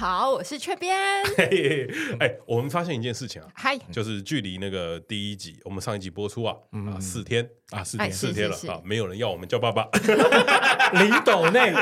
[0.00, 0.96] 好，我是雀边。
[1.36, 1.86] 嘿，
[2.20, 6.56] 哎，我们发现一件事情啊，嗨，就是距离那个第一集，我们上一集播出啊，
[6.90, 7.46] 啊，四天。
[7.68, 9.86] 啊，四天，四天了啊，没有人要我们叫爸爸，
[10.98, 11.74] 零斗内。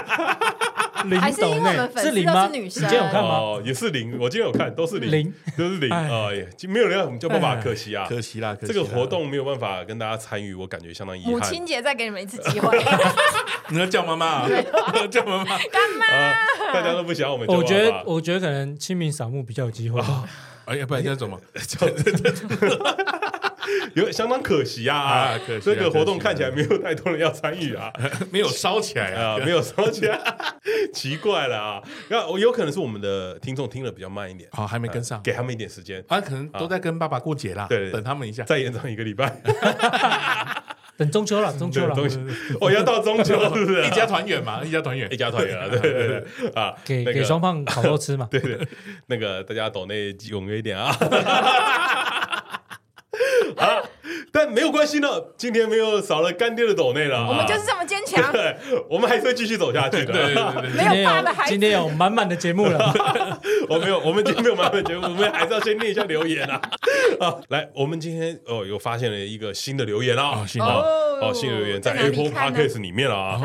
[1.20, 3.28] 还是因为我们粉丝都是女生，你今天有看吗？
[3.38, 5.90] 哦，也是零，我今天有看，都是零，零都是零。
[5.92, 8.56] 哎呀，没有人要我们叫爸爸，可惜啊，可惜啦。
[8.60, 11.32] 这个活动没有办法跟大家参与，我感觉相当遗憾。
[11.32, 12.76] 母亲节再给你们一次机会，
[13.70, 14.48] 你要叫妈妈，
[15.10, 16.06] 叫妈妈干嘛？
[16.72, 17.64] 大家都不想我们叫爸爸。
[17.64, 20.00] 我觉得，我觉得可能清明扫墓比较有机会。
[20.64, 21.40] 哎呀，不然叫什么？
[23.94, 25.38] 有相当可惜啊！
[25.46, 27.92] 可惜这个活动看起来没有太多人要参与啊，
[28.30, 30.20] 没有烧起来啊，没有烧起来，
[30.92, 31.82] 奇怪了啊！
[32.08, 36.04] 那我有可能是我们的听众听了比较慢一点，好，还没跟上，给他们一点时间。
[36.08, 39.40] 啊，可能都在跟爸爸过节啦，对，等他们一下，再延长一个礼拜，
[40.96, 41.94] 等中秋了，中秋了，
[42.60, 43.84] 哦，要到中秋是不是？
[43.86, 46.50] 一家团圆嘛，一家团圆，一家团圆啊，对对对。
[46.54, 48.58] 啊，给给双方烤肉吃嘛，对对，
[49.06, 50.94] 那个大家抖内踊跃一点啊。
[53.56, 53.82] 啊！
[54.32, 57.26] 但没有关系呢，今天没有少了干爹的抖内了。
[57.28, 58.56] 我们就是这么坚强， 对，
[58.88, 60.12] 我们还是会继续走下去的。
[60.12, 63.38] 对对对，没有爸的孩子，今天有满满的节目了。
[63.68, 66.60] 我没有，我们今天没有满满的节目，我们还是要先念一下留言啊。
[67.20, 73.40] 啊，来，我们今天哦，有发现了一个新的留言啊，新的哦，新的留言在 Apple Podcast 里面了啊。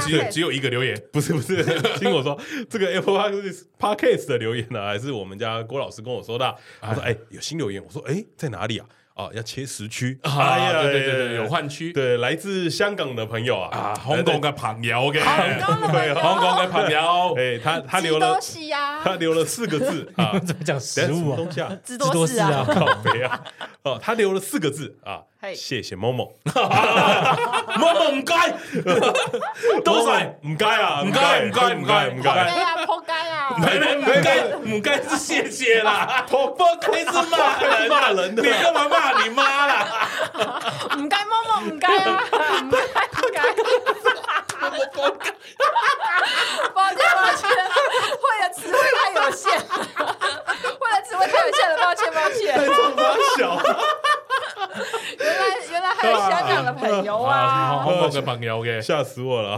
[0.00, 1.62] 只有只有一个留言，不是不是，
[1.98, 3.14] 听我说，这个 Apple
[3.78, 6.54] Podcast 的留言呢，还是我们家郭老师跟我说的。
[6.80, 8.86] 他说：“哎，有新留言。”我说：“哎，在哪里啊？”
[9.20, 18.38] 哦，要切时区，哎呀，对对对，有换区，对，来自香港的朋友啊，啊，香港嘅朋友嘅，香港嘅朋友，哎，他他留了，
[19.04, 21.76] 他留了四个字 啊，怎么讲食物啊？
[21.84, 23.40] 知 多士啊，靠肥啊，
[23.84, 25.20] 哦，他留了四个字啊。
[25.54, 26.34] 谢谢某某，
[27.78, 28.50] 某某唔该，
[29.82, 39.86] 多谢唔该啊，唔该唔该唔该唔该，哎呀，扑街啊，没没唔该唔该是谢谢啦，扑街是骂人骂人的，你干嘛骂你妈啦？
[40.98, 42.22] 唔该某某唔该啊，
[42.60, 43.40] 唔该唔该，
[44.60, 44.68] 抱
[46.92, 47.48] 歉抱歉，
[48.20, 49.48] 会的词汇太有限，
[50.78, 52.96] 会的词汇太有限了，抱歉抱歉，太这么
[53.38, 53.40] 小。
[55.18, 57.84] 原来原来 还有香港的朋友啊！
[57.86, 59.56] 香港的朋友嘅，吓死我了。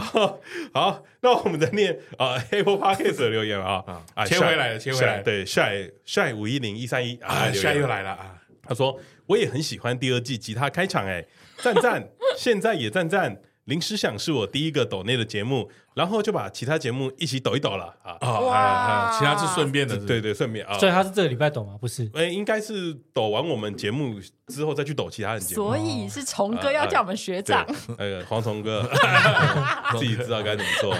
[0.73, 3.83] 好，那我们再念啊，Apple Podcast 的留言啊
[4.15, 5.21] 啊，切回来了，切回来。
[5.21, 8.35] 对，帅帅五一零一三一啊，，shy 又来了啊。
[8.67, 8.97] 他说
[9.27, 11.25] 我也很喜欢第二季吉他开场，哎，
[11.57, 12.07] 赞赞，
[12.37, 13.37] 现在也赞赞。
[13.65, 18.17] 临时想是我第一个抖内的节目，然后就把其他节目一起抖一抖了啊！
[18.19, 20.77] 啊，其他是顺便的，对对，顺便啊。
[20.77, 21.77] 所以他是这个礼拜抖吗？
[21.79, 25.63] 不是，哎，应该是抖完我们节目之后再去抖其他人节目。
[25.63, 27.65] 所以是虫哥要叫我们学长，
[27.97, 28.83] 那个黄虫哥
[29.97, 30.93] 自己知道该怎么做，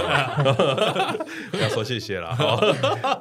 [1.59, 2.34] 要说谢谢了。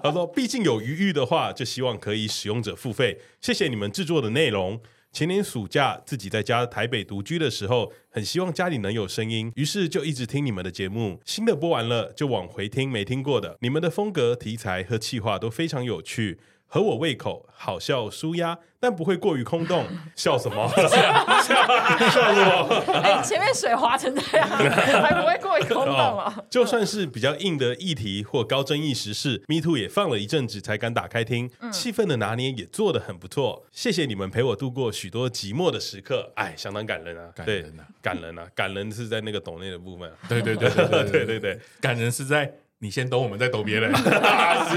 [0.03, 3.19] 他说，毕竟有余裕的话，就希望可以使用者付费。
[3.41, 4.81] 谢谢你们制作的内容。
[5.12, 11.21] 前年暑假自己在家台北独居的时候，很希望家里能有声音，于是就一直听你们的节目。
[11.27, 13.59] 新的播完了就往回听没听过的。
[13.61, 16.39] 你们的风格、题材和气话都非常有趣，
[16.75, 18.59] 合我胃口，好笑舒压。
[18.81, 20.66] 但不会过于空洞， 笑什么？
[20.75, 22.83] 笑什么？
[23.05, 26.34] 哎，前面水滑成这样，还不会过于空洞啊？
[26.49, 33.66] 就算是比较硬的议题或高争议时事，Me Too 也放了一阵子才敢打开听，气氛的拿捏也做得很不错。
[33.71, 37.31] 谢谢你们陪我度过许多寂寞的时刻，哎，相当感人啊！
[37.37, 37.84] 感人啊！
[38.00, 38.47] 感人啊！
[38.55, 42.53] 感人是在那个抖内的部分，对对对对对对对，感人是在。
[42.82, 44.03] 你先抖，我们再抖别人， 十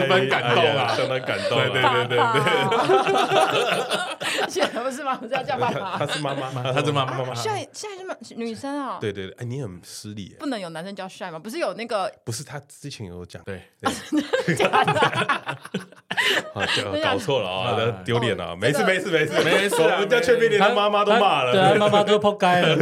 [0.08, 1.58] 分感动啊，相当感动。
[1.58, 5.18] 对对对对对，现在不是吗？
[5.20, 6.52] 我叫叫爸爸， 他是妈妈。
[6.52, 6.64] 吗？
[6.72, 7.18] 他是妈妈。
[7.18, 7.34] 妈妈。
[7.34, 9.00] 现在现在是女生啊？
[9.02, 11.40] 对对对，哎，你很失礼，不能有男生叫帅吗？
[11.40, 12.12] 不是有那个？
[12.24, 13.60] 不是，他之前有讲，对，
[17.04, 17.76] 搞错了啊，
[18.06, 19.34] 丢脸了，没事没事没事。
[19.44, 21.60] 没事，我们家雀边连他妈妈都骂了，对。
[21.60, 22.76] 啊，妈妈都扑街了，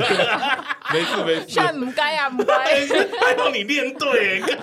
[0.91, 2.57] 没事没事，帅唔该啊唔该，
[3.21, 4.59] 还好你练对，看。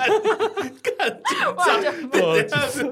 [0.83, 2.85] 看紧张，我就是，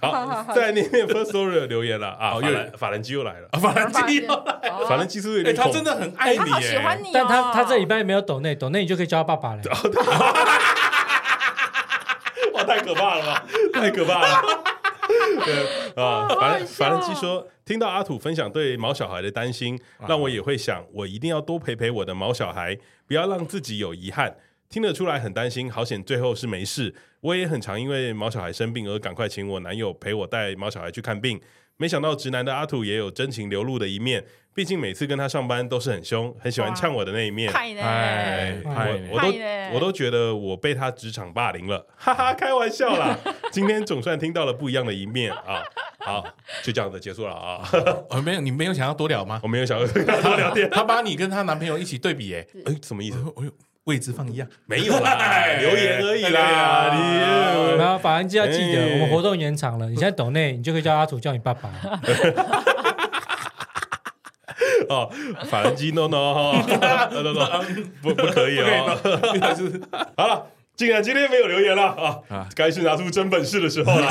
[0.00, 2.08] 好，在那边 First Story 留言了。
[2.08, 5.52] 啊，又来法兰基又来了，法兰基又来了，法兰基是不是？
[5.54, 9.62] 他真的很爱你，喜欢你，但他他这礼拜没有抖内，抖内你就可以叫他爸爸了。
[12.54, 14.42] 哇，太可怕了吧，太可怕了。
[15.44, 22.76] 对啊，法法兰基说，听到阿土分享对毛小孩的担心，让我也会想，我一定要多陪陪我的毛小孩，
[23.06, 24.36] 不要让自己有遗憾。
[24.68, 26.94] 听得出来很担心，好险最后是没事。
[27.20, 31.40] 我也很常因为毛小孩生病而赶快请我男友陪我带毛小孩去看病。
[31.80, 37.48] 没想到直男的阿土也有真情流露的一面，毕竟每次跟他上班都是很凶，很喜欢呛我的那一面。
[37.52, 39.28] 哎，我我都
[39.74, 43.16] 我都觉得我被他职场霸凌了， 哈哈，开玩笑啦。
[43.52, 45.62] 今天总算听到了不一样的一面啊！
[46.00, 46.24] 好，
[46.64, 47.62] 就这样子结束了啊！
[48.10, 49.38] 哦，没有，你没有想要多聊吗？
[49.44, 50.68] 我没有想要多聊天。
[50.70, 53.18] 他把你跟她男朋友一起对比，哎，哎，什么意思？
[53.36, 53.52] 哎呦，
[53.88, 56.92] 位置放一样，没有啦， 留言而已啦。
[56.94, 57.00] 你
[57.78, 61.70] 然后法兰基要记得，我们活动延长了，你现在抖内，你就可以叫阿土叫你爸爸。
[64.90, 65.10] 哦，
[65.50, 67.64] 法兰基 no no no no，
[68.02, 68.96] 不不可以哦。
[70.16, 70.46] 好了，
[70.76, 74.06] 竟然今天没有留言了啊，该是拿出真本事的时候了。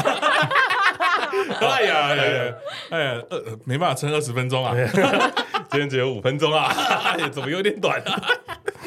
[1.61, 2.53] 哎呀哎呀
[2.89, 4.75] 哎呀，呃，没办法撑二十分钟啊，
[5.69, 6.73] 今天只有五分钟啊，
[7.31, 8.21] 怎么有点短啊？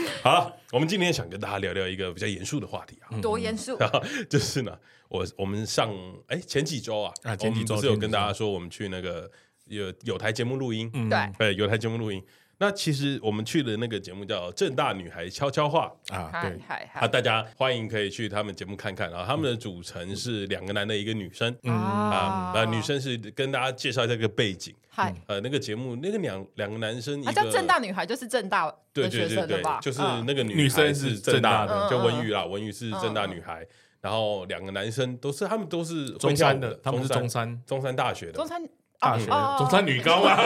[0.23, 3.79] 好了，我们今天想跟大家聊聊一个比较严肃的话题啊，多严肃？
[4.29, 5.93] 就是呢，我我们上
[6.26, 9.31] 哎前几周啊，啊前几周是有跟大家说我们去那个。
[9.67, 12.20] 有有台节目录音，对，对，有台节目录音。
[12.62, 16.61] 那其实我们去的那个节目叫《正大女孩悄悄话》啊，对，
[16.93, 19.25] 啊，大家欢迎可以去他们节目看看啊。
[19.27, 24.75] 他们的组成是两个男的，一个女生啊，那女生是跟大家介绍这个背景。
[24.91, 29.81] 嗨，呃，那个节目那个两两个男生，叫正大女孩，就是正大的对对对吧？
[29.81, 33.67] 就是那个女生是正大的，就文宇啦，文宇是正大女孩。
[34.03, 38.62] 然后两个男生都是他们都是中山的，他们是中山中山大学的，中山。
[39.00, 39.25] 大学
[39.56, 40.38] 中山女高啊，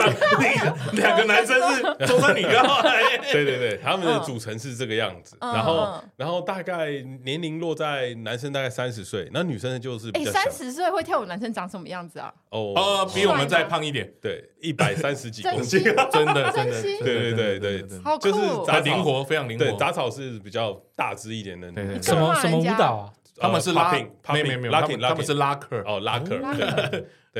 [0.93, 2.81] 两个男生是中山女高，
[3.31, 6.89] 对对对，他们的组成是这个样子，然后然后大概
[7.23, 12.33] 年龄落在男生大概三十岁，那女生就是哎三十岁会跳舞男生长什么样子啊？
[12.49, 13.05] 哦。
[13.13, 17.81] 比我们再胖一点，对，一百三十几 公斤，真的真的，对对对对，
[18.19, 21.67] 就是杂灵活，非常灵活，对，杂草是比较大只一点的，
[22.01, 23.11] 什么什么舞蹈啊？
[23.37, 26.39] 他们是拉，没有没有没有，他们是拉克，哦拉克。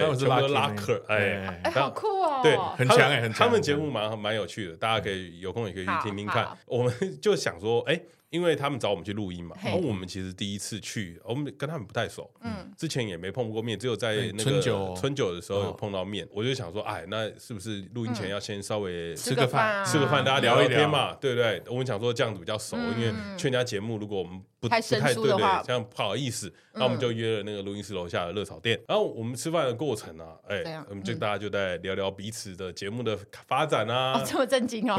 [0.01, 2.41] 他们是拉客，哎，哎，好酷哦！
[2.43, 3.47] 对，很强哎，很强。
[3.47, 6.57] 他们节目蛮蛮有趣的，大家可以有空也可以去听听看。
[6.65, 7.99] 我们 就想说，哎。
[8.31, 16.27] 因为他们找我们去录音嘛，然后我们其实第一次去，我们跟他们不太熟，嗯，之前也没碰过面，只有在那个春酒春酒的时候有碰到面。
[16.33, 21.61] 我就想说，哎，那是不是录音前要先稍微吃个饭，吃个饭，大家聊一天嘛，对不对？
[21.67, 28.77] 我们想说这样子比较熟，因为劝人家节目，如果我们不太对对，这样不好意思，那我们就约了那个录音室楼下的热炒店。
[28.87, 33.15] 然后我们吃饭的过程啊，哎，我们就大家就在聊聊彼此的节目的
[33.45, 34.95] 发展啊，这么震惊哦，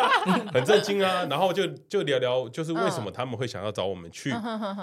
[0.52, 1.24] 很震惊啊。
[1.30, 3.46] 然后就就聊聊，就是为什么他们会。
[3.46, 4.34] 想要找我们去，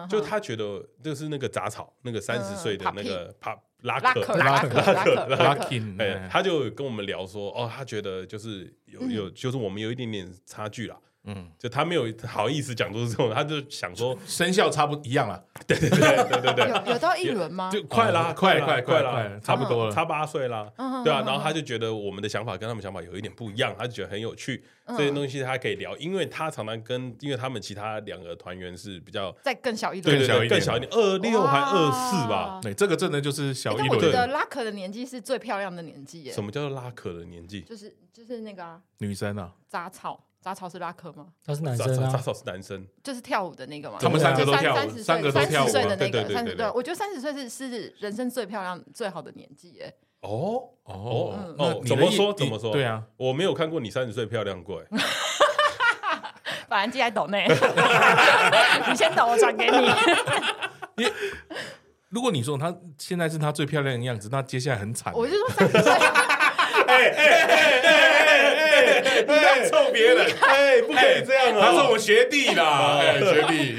[0.09, 5.65] 就他觉得就是那个杂草，那个三十岁的那个帕拉克拉克拉克拉克，
[5.99, 10.95] 哎，他就跟我们聊说，哦，他觉得就是有有，就是我们有一点点差距啦。
[11.25, 15.41] 嗯，就他没有好意思讲出这种，他就想说生肖差不一样了。
[15.65, 17.71] 对对对对对对，有 有到一轮吗？
[17.71, 20.69] 就快啦，快快快啦，差不多了，差八岁啦。
[21.03, 32.59] 对啊，然后他就觉得我们的想法跟他们想法有一点不一样，他就觉得很有趣，这些东西他可以聊，因为他常常跟，因为他们其他两个团员是比较再更小一轮，对对，更小一点，二六还二四吧？
[32.61, 33.89] 对，这个真的就是小一轮。
[33.91, 36.33] 我觉得拉可的年纪是最漂亮的年纪耶。
[36.33, 37.61] 什么叫做拉可的年纪？
[37.61, 40.21] 就是就是那个女生啊，杂草。
[40.44, 41.28] 杂草是拉克吗？
[41.45, 43.98] 他是男生啊，杂草是男生，就是跳舞的那个嘛。
[44.00, 49.95] 他们三个都跳舞，三十岁三十岁的那个，三十对，我觉得三十岁是是人生最漂亮、最好的年纪耶。
[50.19, 52.73] 哦哦哦，怎么说怎么说？
[52.73, 54.85] 对啊，我没有看过你三十岁漂亮过哎。
[56.68, 57.45] 反正记在抖内，
[58.90, 59.92] 你先抖，我转给你。
[62.09, 65.14] 如果你说他现在是他最漂亮的样子，那接下来很惨。
[65.14, 65.94] 我就说三十岁。
[66.87, 68.44] 哎哎哎哎
[69.04, 69.21] 哎！
[69.21, 71.68] 你在臭别人，哎，不可以这样啊！
[71.68, 73.78] 他是我学弟啦，学弟，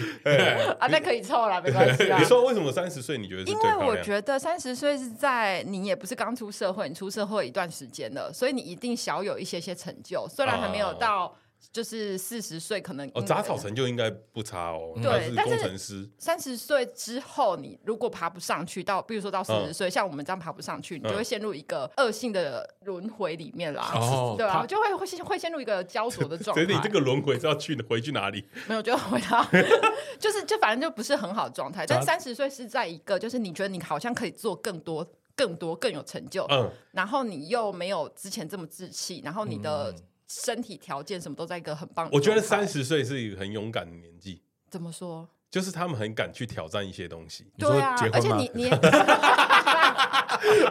[0.78, 2.04] 啊，那可以臭啦，没关系。
[2.18, 3.42] 你说为什么三十岁你觉得？
[3.44, 11.36] 因为我觉得三十岁是在你也不是刚出社会，你出社会一段时间了，所以你一定小有一些些成就，虽然还没有到。
[11.72, 14.92] 就是四十岁可能哦，杂草成就应该不差哦。
[15.02, 23.90] 对，但是工程师三十岁之后，你如果爬不上去，到比如说到四十岁，像我们这样爬不上去，你就会陷入一个恶性的轮回里面啦。
[23.94, 24.64] 哦，对吧？
[24.66, 26.62] 就会会会陷入一个焦灼的状态。
[26.64, 28.44] 所以你这个轮回是要去回去哪里？
[28.68, 29.44] 没有，就回到
[30.18, 31.84] 就是就反正就不是很好的状态。
[31.86, 39.94] 但三十岁是在一个就是你觉得你好像可以做更多、更多、更有成就，嗯，然后你又没有之前这么志气，然后你的。
[40.42, 42.08] 身体条件什么都在一个很棒。
[42.10, 44.42] 我觉得三十岁是一个很勇敢的年纪。
[44.68, 45.28] 怎么说？
[45.50, 47.46] 就是他们很敢去挑战一些东西。
[47.56, 48.68] 对啊，而且你你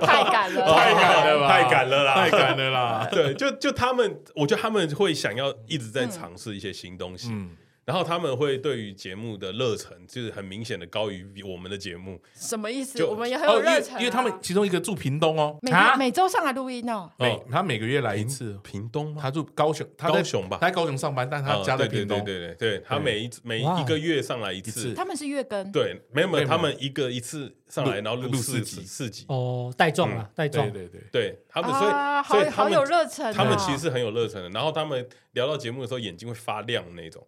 [0.01, 3.07] 太敢了，太敢了，太敢了啦，太敢了啦。
[3.09, 7.29] 对，就就他们，我觉得他们会想要一直在尝试一些新东西。
[7.31, 7.55] 嗯。
[7.85, 12.21] 然后他们会对于节目的热忱，就是很明显的高于我们的节目。
[12.33, 13.03] 什么意思？
[13.03, 13.99] 我们也很有热忱。
[13.99, 17.11] 因为他们其中一个住屏东哦，每每周上来录音哦。
[17.17, 18.57] 每他每个月来一次。
[18.63, 19.13] 屏东？
[19.15, 20.57] 他住高雄，他高雄吧？
[20.61, 22.23] 他在高雄上班，但他家在屏东。
[22.23, 24.93] 对对对，他每一每一个月上来一次。
[24.93, 25.69] 他们是月更。
[25.71, 29.25] 对，没有没有，他们一个一次上来，然后录录四四集四集。
[29.29, 30.71] 哦，带状了，带状。
[30.71, 34.49] 对对对，对他们，所以啊好好所以他们有热忱哦，他们其实是很有热忱的。
[34.49, 37.25] 然后他们聊到节目的时候，眼睛会发亮那种，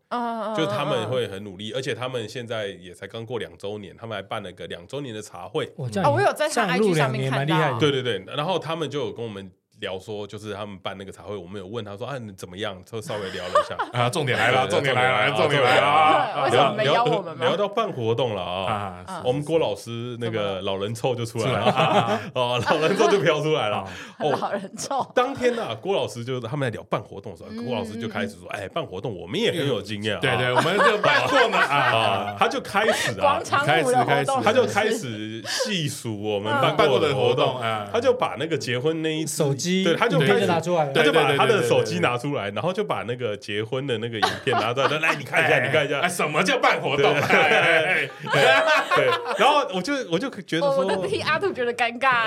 [0.55, 5.71] 就是他们会很努力，而且他们现在也才刚过两周年，他们还办了个两周年的茶会。
[5.75, 7.79] 我我有在他这样 IG 录两年上面看到蛮厉害的。
[7.79, 12.77] 对对对，然后他们就有跟我们聊说，就是他们办那个茶会，我们有问他说啊，你怎么样？
[12.85, 13.75] 就稍微聊了一下。
[13.91, 16.43] 啊，重点来了，重点来了，重点来了！
[16.45, 19.03] 为什么没邀我们吗聊到办活动了啊！
[19.05, 22.19] 啊，我们郭老师那个老人臭就出来了啊！
[22.33, 23.83] 哦，老人臭就飘出来了。
[24.19, 45.99] 哦，老人臭，当天呢，郭老师就是他们在聊办活动的时候，郭老师就开始说：“哎，办活动我们也很有经验啊。”对对，我们就办过呢啊啊，，他就开始啊开始开始，他就开始细数我们办过的的活动活动，啊，他就把那个结婚那一手机对，他就对开始拿出来他就把他的手机拿出来，然后就把那个结婚的那个影片拿出来，来 你看一下，你看一下。
[45.99, 47.13] 哎，，什么叫办活动？
[47.13, 49.09] 对。
[49.37, 52.25] 然后我就我就觉得说，哦我都替阿土觉得尴尬。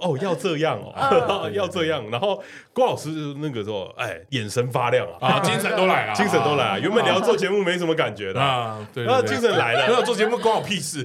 [0.00, 2.04] 哦，要这样哦， 要这样。
[2.10, 2.42] 然后
[2.72, 3.08] 郭老师
[3.40, 6.80] 那个时候，哎，眼神发亮啊，啊，精神都来了，精神都来了。
[6.80, 9.86] 原本你要做节目没什么感觉的，啊，对，然后精神来了。
[9.88, 11.02] 没有做节目关我屁事。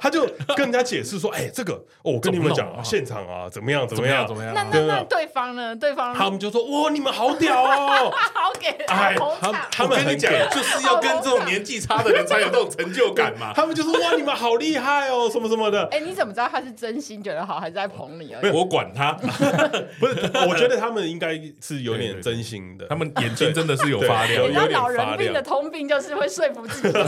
[0.00, 0.26] 他就
[0.56, 4.54] 跟人家解释说，哎，这个，哦，我跟你们讲现场啊，怎么样，怎么样怎么样？
[4.54, 5.74] 那那那对方呢？
[5.76, 8.10] 对方他们就说，哇，你们好屌哦！
[8.32, 13.52] 好给哎他场，他们跟你讲，就是要跟这种年纪差的人才有这种成就感嘛。
[13.56, 15.84] 他们就说，哇，你们好厉害哦，什么什么的。
[15.90, 18.52] 哎，你怎么知道他是真心觉得好，还是在捧你而已？
[18.52, 19.12] 我管他，
[19.98, 20.14] 不是，
[20.48, 22.86] 我觉得他们应该是有点真心的。
[22.88, 26.98] 他们眼睛真的是有发亮对你老人发亮病的通病就是会说服自己。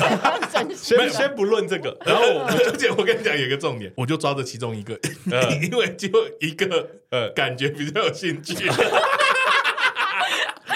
[0.77, 4.99] 先先不论这个，然后我而且我跟你讲有一个重点，我就抓着其中一个，
[5.31, 6.09] 嗯因为就
[6.41, 8.55] 一个呃感觉比较有兴趣，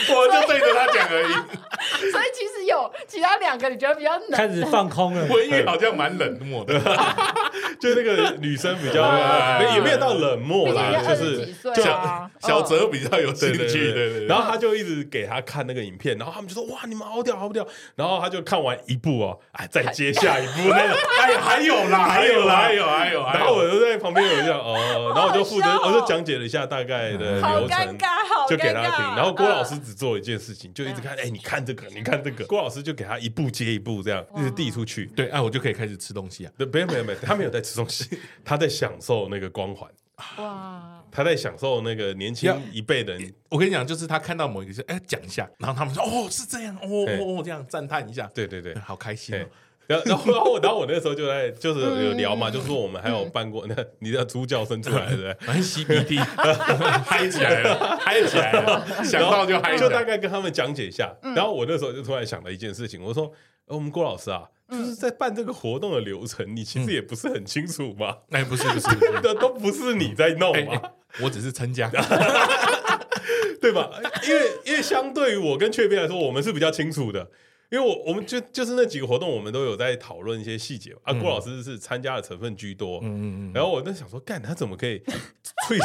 [0.09, 1.33] 我就对着他讲而已。
[2.11, 5.25] 所以其实有其他两个你觉得比较冷，开始放空了。
[5.33, 6.75] 文玉好像蛮冷漠的，
[7.81, 9.11] 就那个女生比较
[9.59, 11.53] 对 也没有到冷漠啦，就是
[12.41, 12.65] 小嗯。
[12.67, 14.27] 泽比较有对兴趣，对对对对。
[14.27, 17.67] 然后他就一直给他看那个影片，然后他们就说哇，你们好屌好屌。
[17.95, 27.69] 然后他就看完一部哦，哎，再接下一部那个， 哎，还有啦，还有啦，还有，还有，然后我就在旁边有这样哦，然后我就负责，我就讲解了一下大概的流程。
[27.69, 35.07] 尴尬，好就给他听，然后郭老师嗯只做一件事情，就一直看，哎，你看这个，你看这个，郭老师就给他一步接一步这样一直递出去。
[35.15, 36.53] 对，哎，我就可以开始吃东西啊。
[36.59, 39.91] 对，没有没有没有，他没有在吃东西， 他在享受那个光环，
[40.39, 43.33] 哇，他在享受那个年轻一辈的人。
[43.49, 49.47] 我跟你讲，就是他看到某一个事，哎，讲一下，然后他们说，哦，是这样，哦哎哦哦，这样赞叹一下，对对对，好开心哦。
[49.87, 55.37] 然后 然后然后我然后我那时候就在就是有聊嘛，嗯就是说我们还有办过 那你的猪叫声出来，对不对？
[55.47, 60.03] 很吸鼻涕，嗨起来了，嗨起来了，想到就嗨起就大。
[60.03, 61.15] 概跟他们讲解一下。
[61.23, 63.31] 嗯然后我那时候就突然想了一件事情，我说
[63.67, 70.81] ：“呃我们郭老师啊，就是在办这个活动的流程，你其实也不是很清楚嘛， 哎，不是不是不是，的 都不是你在弄嘛，
[71.23, 71.91] 我只是参加。
[73.61, 73.91] 对吧？
[74.29, 77.31] 因为因为相对于我跟雀边来说，我们是比较清楚的。”
[77.69, 81.13] 因为我我们就就是那几个活动，我们都有在讨论一些细节啊。
[81.15, 84.99] 郭老师是参加的成分居多，嗯嗯嗯，然后我在想说，干他怎么可以
[85.67, 85.77] 退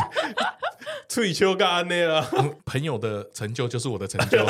[1.09, 2.29] 退休干那啊？
[2.65, 4.45] 朋友的成就就是我的成就。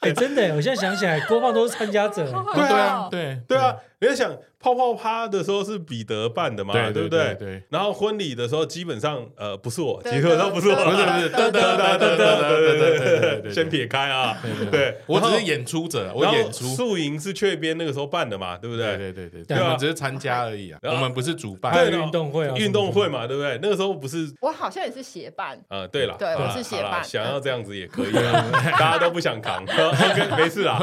[0.00, 2.24] 哎，真的耶，我现在想起来，郭放都是参加者。
[2.54, 6.72] 对啊对对啊，你在想泡泡趴的时候是彼得办的嘛？
[6.92, 7.34] 对不对？
[7.34, 7.62] 对。
[7.68, 14.38] 然后婚礼的时候基本上呃不是我，基本都不是我，不是不是，噔噔噔噔噔噔噔噔，先撇开啊，
[14.70, 16.64] 对，我只是演出者，我演出。
[16.76, 18.56] 宿营是雀边那个时候办的嘛？
[18.56, 18.96] 对不对？
[18.96, 21.72] 对对对对，我们只是参加而已啊，我们不是主办。
[21.74, 23.58] 对，运动会啊，运动会嘛，对不对？
[23.60, 25.60] 那个时候不是我好像也是协办。
[25.68, 29.64] 呃，对了，对，我是协办，想要这样子也可以，大家都不想扛，
[30.38, 30.78] 没事啦。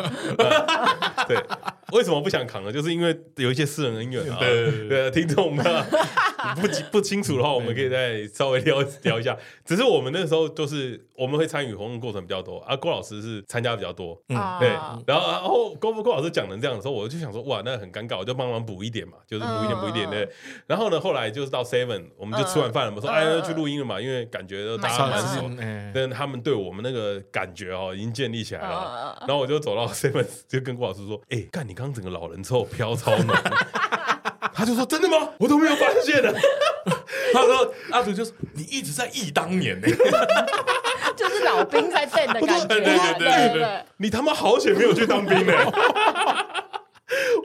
[1.27, 1.37] 对，
[1.91, 2.71] 为什么不想扛呢？
[2.73, 3.04] 就是因为。
[3.37, 4.37] 有一些私人恩怨啊。
[4.39, 5.65] 对 对对对，听众们
[6.55, 9.35] 不不清楚的话，我们可以再稍微聊聊一下。
[9.65, 14.69] 只是我们那时候就是我们会参与活动过程比较多，啊，郭老师是参加比较多，嗯对。
[15.07, 20.29] 然后然后郭郭老师讲成这样的时候，我就想说，哇，那很尴尬，我就帮忙补一点嘛，就是补一点补一点嗯对。
[20.67, 29.17] 然后呢，后来就是到 Seven，我们就吃完饭了嘛，说嗯哎嗯去录音了嘛，因为感觉都大家上蛮熟次，哎，但他们对我们那个感觉哦，已经建立起来了。
[29.21, 33.35] 然后我就走到 Seven，就跟郭老师说：“哎、干你刚刚整个老人臭飘超浓。
[34.53, 35.29] ”他就说：“真的吗？
[35.37, 36.31] 我都没有发现呢。
[37.33, 39.87] 他说阿祖就是你一直在忆当年呢，
[41.17, 45.53] 就是老兵在变的感觉，对对对对对对，你他妈好险没有去当兵呢！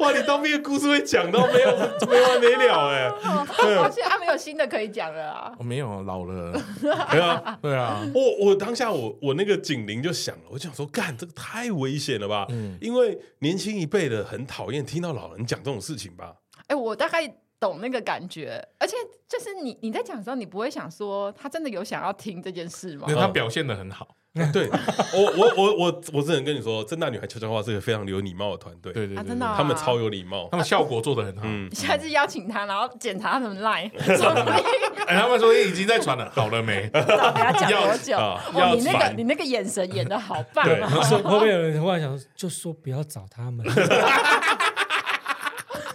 [0.00, 1.76] 哇，你当兵的故事会讲到没有
[2.08, 3.08] 没完没了哎！
[3.82, 5.52] 而且他没有新的可以讲了啊。
[5.58, 12.46] 我没有老了，对啊， 对啊，我我当下我我那个警铃就响了，我就想说，干这个太危险了吧？
[12.80, 16.34] 因为年轻一辈的很讨厌听到老人讲这种事情吧。
[16.68, 17.26] 哎，我大概
[17.58, 18.96] 懂那个感觉，而且
[19.28, 23.04] 就是你你在讲的时候，你不会想说他真的有想要听这件事吗？
[23.08, 24.16] 因为他表现的很好。
[24.52, 24.68] 对
[25.12, 28.92] 我我我我我只能跟你说，正大女孩悄悄话是个非常有礼貌的团队。
[28.92, 31.42] 对对对，真的，他们超有礼貌，他们效果做得很好。
[31.44, 33.90] 嗯，下次邀请他，然后检查他们 line。
[35.08, 36.88] 哎，他们说已经在传了，好了没？
[36.94, 38.16] 要讲多久？
[38.16, 38.38] 哦，
[38.76, 40.88] 你那个你那个眼神演的好 棒啊！
[40.88, 43.66] 会不会有人忽然想说，就说不要找他们？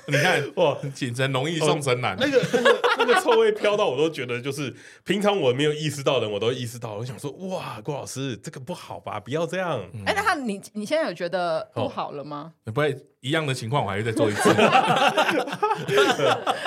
[0.07, 2.15] 你看哇，锦城容易送神难。
[2.19, 6.95] 那个那个那个臭味飘到，我都觉得就是平常我没有意识到的，我都意识到。
[6.95, 9.19] 我想说，哇，郭老师这个不好吧？
[9.19, 9.81] 不要这样。
[10.05, 12.53] 哎，那他你你现在有觉得不好了吗？
[12.65, 14.49] 不会一样的情况，我还会再做一次。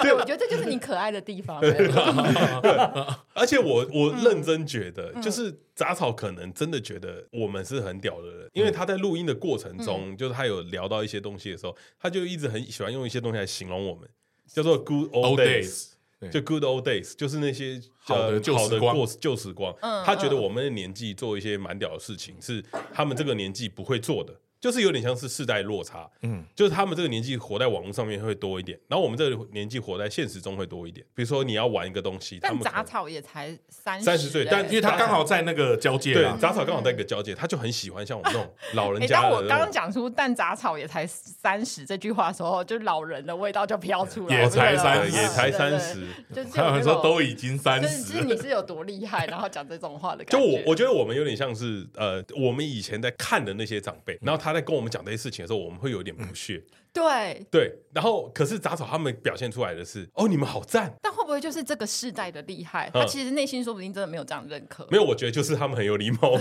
[0.02, 1.61] 对，我觉得这就是你可爱的地方。
[3.35, 14.09] 而且我我认真觉得，就是杂草可能真的觉得我们是很屌的人，因为他在录音的过程中，就是他有聊到一些东西的时候，他就一直很喜欢用一些东西来形容我们，
[14.47, 15.90] 叫做 good old days，
[16.32, 19.75] 就 good old days，就是那些好的好的过旧时光。
[20.04, 24.34] 他觉得我们的年纪做一些蛮屌的事情，是他们这个年纪不会做的。
[24.60, 31.06] 就是有点像是世代落差，嗯，就是他们这个年纪活在网络上面会多一点，然后我们这个年纪活在现实中会多一点。
[31.14, 39.22] 比如说你要玩一个东西，但杂草也才三三十岁，但因为他刚好在那个交界，对，杂草刚好在一个交界，他就很喜欢像我们这种老人家。
[39.22, 50.38] 当我刚刚讲出“但杂草也才三十”这句话的时候，就老人的味道就飘出来，也才三十，也才三十，就是他们说都已经三十，就是你是有多厉害，然后讲这种话的感觉。
[50.38, 55.28] 就我我觉得我们有点像是呃，我们以前在看的那些长辈，然后他在跟我们讲这些事。
[55.28, 56.64] 事情的时候，我们会有点不屑。
[56.90, 60.90] 对对，然后可是杂草他们表现出来的是，哦，你们好赞。
[61.02, 62.90] 但会不会就是这个世代的厉害？
[62.95, 64.89] 他其实内心说不定真的没有这样认可。
[64.91, 66.39] 没有，我觉得就是他们很有礼貌。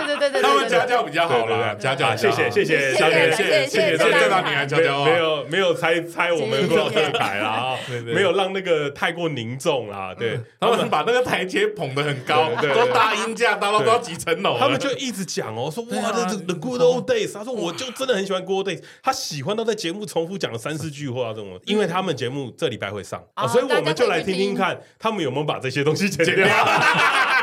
[0.00, 26.46] 对对对对，他们家教比较好了，家教，谢谢谢谢谢谢谢谢谢谢大家，没有没有猜猜我们过少台了啊，没有让那个太过凝重啦，对，他们把那个台阶捧得很高， 都大音架到多几层楼，他们就一直讲哦，说哇，The good old days，他说我就真的很喜欢 good days，他喜欢到在节目重复讲了三四句话这种，因为他们节目这礼拜会上，所以我们就来听听看他们有没有把这些东西剪掉。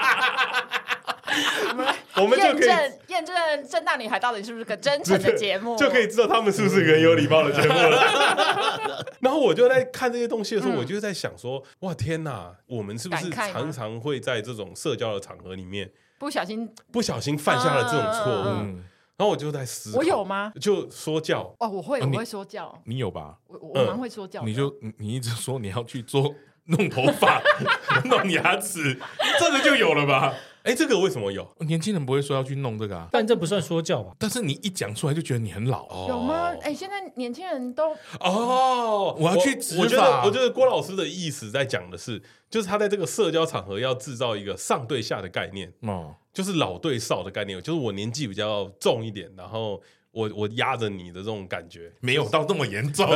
[2.15, 2.69] 我们就可以
[3.08, 3.36] 验证
[3.69, 9.06] 正大女孩到底是不是个真诚的节目，就可以知道他们是不是个很有礼貌的节目了。
[9.21, 18.82] 然后我就在看这些东西的时候，我就在想说：哇，天哪，我们是不是常常会在这种社交的场合里面不小心不小心犯下了这种错误？
[19.17, 20.52] 然后我就在思考，我有吗？
[20.60, 22.82] 就说教哦，我会，我会说教。
[22.86, 23.38] 你有吧？
[23.47, 24.41] 我我蛮会说教。
[24.43, 26.34] 你就你一直说你要去做
[26.65, 27.39] 弄头发、
[28.06, 29.00] 弄牙齿，
[29.39, 30.34] 这个就有了吧？
[30.63, 31.47] 哎，这个为什么有？
[31.60, 34.15] 年轻人不会说要去弄这个啊，但这不算说教吧？
[34.19, 36.54] 但是你一讲出来就觉得你很老，有吗？
[36.62, 39.84] 哎，现在年轻人都哦，我要去执法。
[39.84, 49.82] 我觉得，我觉得郭老师的意思在讲的是，就是他在这个社交场合要制造一个上对下的概念，哦，就是老对少的概念，就是我年纪比较重一点，然后。
[50.12, 53.08] 我我压着你的这种感觉 没有到那么严重，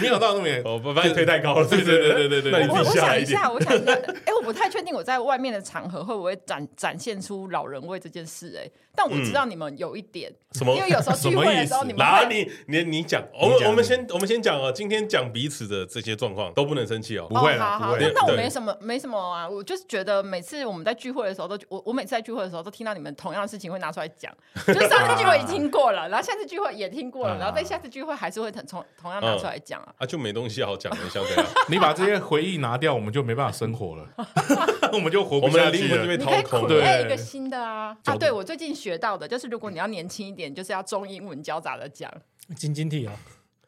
[0.00, 2.68] 没有到那么严重，我把你推太高了，对对对对对对。
[2.68, 3.92] 我我想一下，我想一下，
[4.26, 18.12] 哎，我不太确定我在外面的场合会不会展展现出老人味这件事，哎，但我知道你们有一点什么，因为有时候聚会的时候你们，来你你你讲，我们我们先我们先讲哦，今天讲彼此的这些状况都不能生气哦，不会了，不会。
[18.14, 24.30] 那我没什么没什么啊，我就是觉得每次我们在聚会的时候都我我每次在聚会的时候都听到你们同样的事情会拿出来讲，
[24.66, 34.08] 就是上次聚会已经过了，然后下次聚会也听过了，然后在下次聚会还是会同同样拿出来讲啊，啊就没东西好讲了，像这样， 你把这些回忆拿掉，我们就没办法生活了，
[34.92, 36.04] 我们就活不下去了。
[36.04, 37.96] 你可以苦练一个新的啊。
[38.04, 38.16] 啊！
[38.16, 42.12] 对，我最近学到的就是，如果你要年轻一点，就是要中英文交杂的讲，
[42.56, 43.12] 晶晶体啊，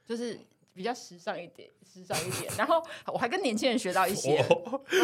[0.06, 0.38] 就是
[0.74, 1.68] 比较时尚一点。
[1.92, 2.82] 时尚一点，然后
[3.12, 4.42] 我还跟年轻人学到一些。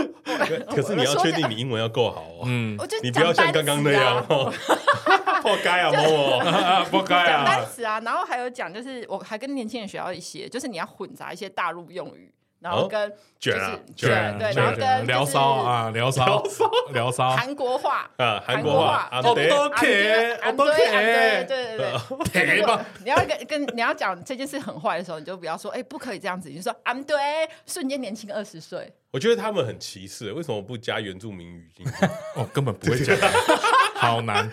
[0.70, 4.50] 可是你要确定你英文要够好哦，嗯，你不要像刚刚那样哦，
[5.42, 7.26] 破该啊， 某某，破该啊。
[7.26, 12.32] 讲单词啊，然后还有讲，就是我还跟年轻人学到一些，就是你要混杂一些大陆用语。
[12.60, 16.42] 然后跟卷啊卷，对，然后跟聊骚啊聊骚
[16.92, 21.46] 聊骚，韩国话啊韩国话，OK OK，对。
[21.46, 21.76] 对对
[22.32, 22.64] 对，
[23.04, 27.16] 你要跟跟你要讲这件事很坏的时候，你就不要说哎不可以这样子，你就说啊对，
[27.66, 28.92] 瞬间年轻二十岁。
[29.10, 31.92] 我觉得他们很歧视，为什么不加原住民语进去？
[32.36, 33.16] 哦，根本不会讲，
[33.98, 34.50] 好难。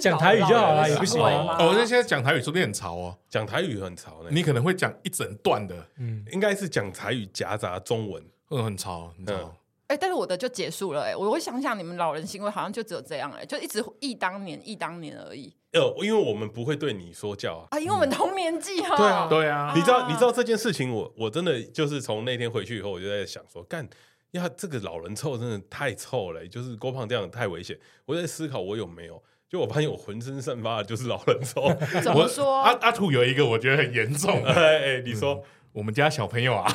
[0.00, 1.56] 讲台语就好了，也不行吗？
[1.58, 9.54] 哦，那现在讲台语说不定很潮哦，讲台语很潮呢，你可能会讲一整段的，嗯，应该是讲台语夹杂中文，嗯，很潮，很潮。
[9.88, 15.54] 哎，但是我的就结束了哎，我会想想你们老人行为好像就只有这样哎，就一直忆当年忆当年而已。
[15.72, 18.96] 呃，因为我们不会对你说教啊，啊，因为我们同年纪哈。
[18.96, 23.86] 对啊，对啊，你知道你知道这件事情，我我真的就是从那天回去以后，我就在想说，干
[24.32, 27.78] 呀，这个老人臭真的太臭了，就是郭胖这样太危险。
[28.06, 31.70] 我在思考我有没有，就我发现我浑身散发的就是老人臭。
[32.02, 32.62] 怎么说？
[32.62, 34.54] 阿阿土有一个我觉得很严重，哎
[34.96, 35.42] 哎，你说
[35.72, 36.74] 我们家小朋友啊。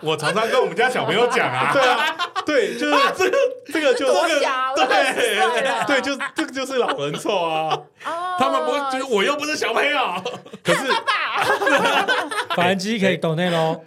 [0.00, 3.38] 我常常跟我们家小朋友讲啊，对啊，对，就是这个，
[3.72, 7.78] 这个就是个，对，对，就这个就是老人臭啊。
[8.38, 9.98] 他们不是我又不是小朋友，
[10.62, 10.80] 可是，
[12.56, 13.80] 反正机可以懂内喽。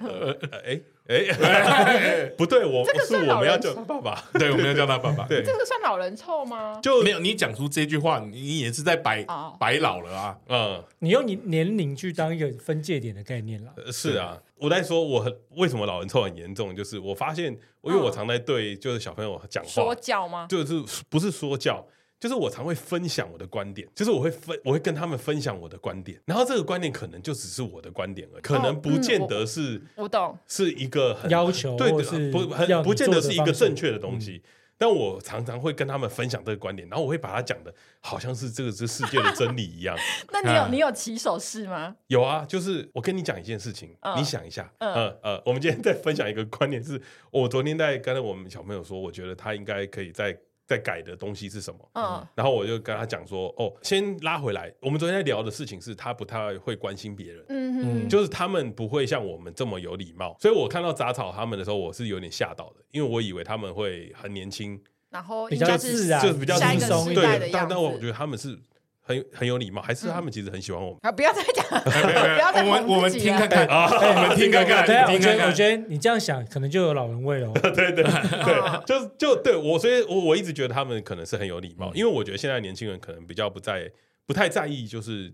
[0.65, 0.79] 哎。
[1.07, 5.23] 哎， 不对，我不是我们要叫他爸爸，对，我们要叫他爸爸。
[5.27, 6.79] 对，这个算老人臭吗？
[6.81, 9.23] 就没有你讲出这句话，你也是在摆
[9.59, 10.35] 摆老了啊。
[10.49, 13.71] 嗯，你用你年龄去当一个分界点的概念了。
[13.91, 20.47] 是啊，我在说我很为什么老人臭很严重，就是我发现，因为我常在对就是小朋友讲话说教吗？
[20.49, 21.85] 就是不是说教。
[22.25, 31.91] 就是我常会分享我的观点，就是我会分，我会跟他们分享我的观点，然后这个观点可能就只是我的观点而已，可能不见得是，我懂，是一个很要求，对，
[32.31, 34.41] 不很不见得是一个正确的东西。
[34.75, 39.95] 但我常常会跟他们分享这个观点，然后我会把它讲的好像是这个这世界的真理一样。
[40.33, 41.95] 那你有你有起手式吗？
[42.07, 50.35] 有啊，就是我跟你讲一件事情，你想一下，呃呃，我们今天在分享一个观点，是我昨天在跟我们小朋友说，我觉得他应该可以在。
[50.65, 51.79] 在改的东西是什么？
[51.93, 54.73] 嗯，然后我就跟他讲说，哦，先拉回来。
[54.81, 60.35] 我们昨天在聊的事情是他不太会关心别人，嗯嗯，就是他们不会像我们这么有礼貌。
[60.39, 67.49] 所以我看到杂草他们的时候，我是有点吓到的，因为我以为他们会很年轻，然后比较自然，就是比较轻松，对。
[67.51, 68.59] 但但我觉得他们是。
[69.07, 70.97] 很很有礼貌，还是他们其实很喜欢我们？
[71.03, 74.83] 啊，不要再讲， 不要再我们我们听看看啊，我们听看看。
[74.85, 77.51] 对，我觉得我觉得你这样想，可能就有老人味了。
[77.53, 78.03] 对 对对，
[78.85, 83.91] 就就对我，所以我我一直觉得他们可能是很有礼貌，因为我觉得现在年轻人可能比较不在
[84.25, 85.33] 不太在意，就是。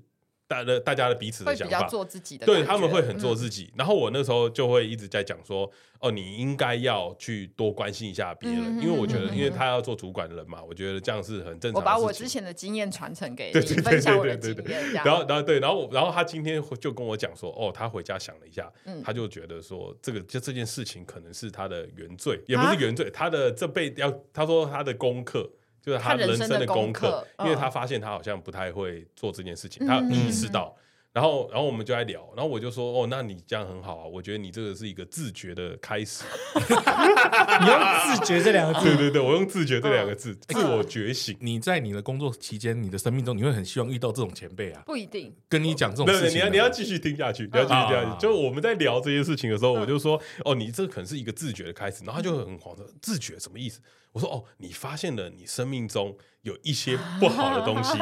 [0.51, 3.71] 大的大家的彼此的想法，做自己的，对他们会很做自己。
[3.77, 11.79] 然后我那时候就会一直在讲说，哦，你应该要去多关心一下别人，因为我觉得，因为他要做主管的人嘛，我觉得这样是很正常。
[11.79, 14.91] 我把我之前的经验传承给你，分享我的经验。
[14.91, 18.69] 然后，然后对，然后，然后他今天就跟我讲说，哦，他回家想了一下，
[19.05, 25.49] 他就觉得说，这个就这件事情可能是他的原罪，也不是原罪，他的这辈要他说他的功课。
[25.81, 30.75] 就是他人生的功课，因为他发现他好像不太会做这件事情，他意识到，
[31.11, 36.23] 然后，然后我们就在聊，然后我就说，哦，那你这样很好啊，我觉得你这个是一个自觉的开始。
[36.61, 41.35] 你用自觉这两个字，对对对，我用自觉这两个字，自我觉醒。
[41.41, 44.83] 你在你的工作期间，你的生命中，你会很希望遇到这种前辈啊？
[44.85, 48.21] 不一定，跟你讲这种事情，你要你要继续听下去，你要继续听下去。
[48.21, 53.81] 就我们在聊这些事情的时候，我就说，哦，你这可能是一个自觉的开始，然后他就很慌的，自觉什么意思？
[54.11, 57.97] 我说哦，你发现了你生命中有一些不好的东西，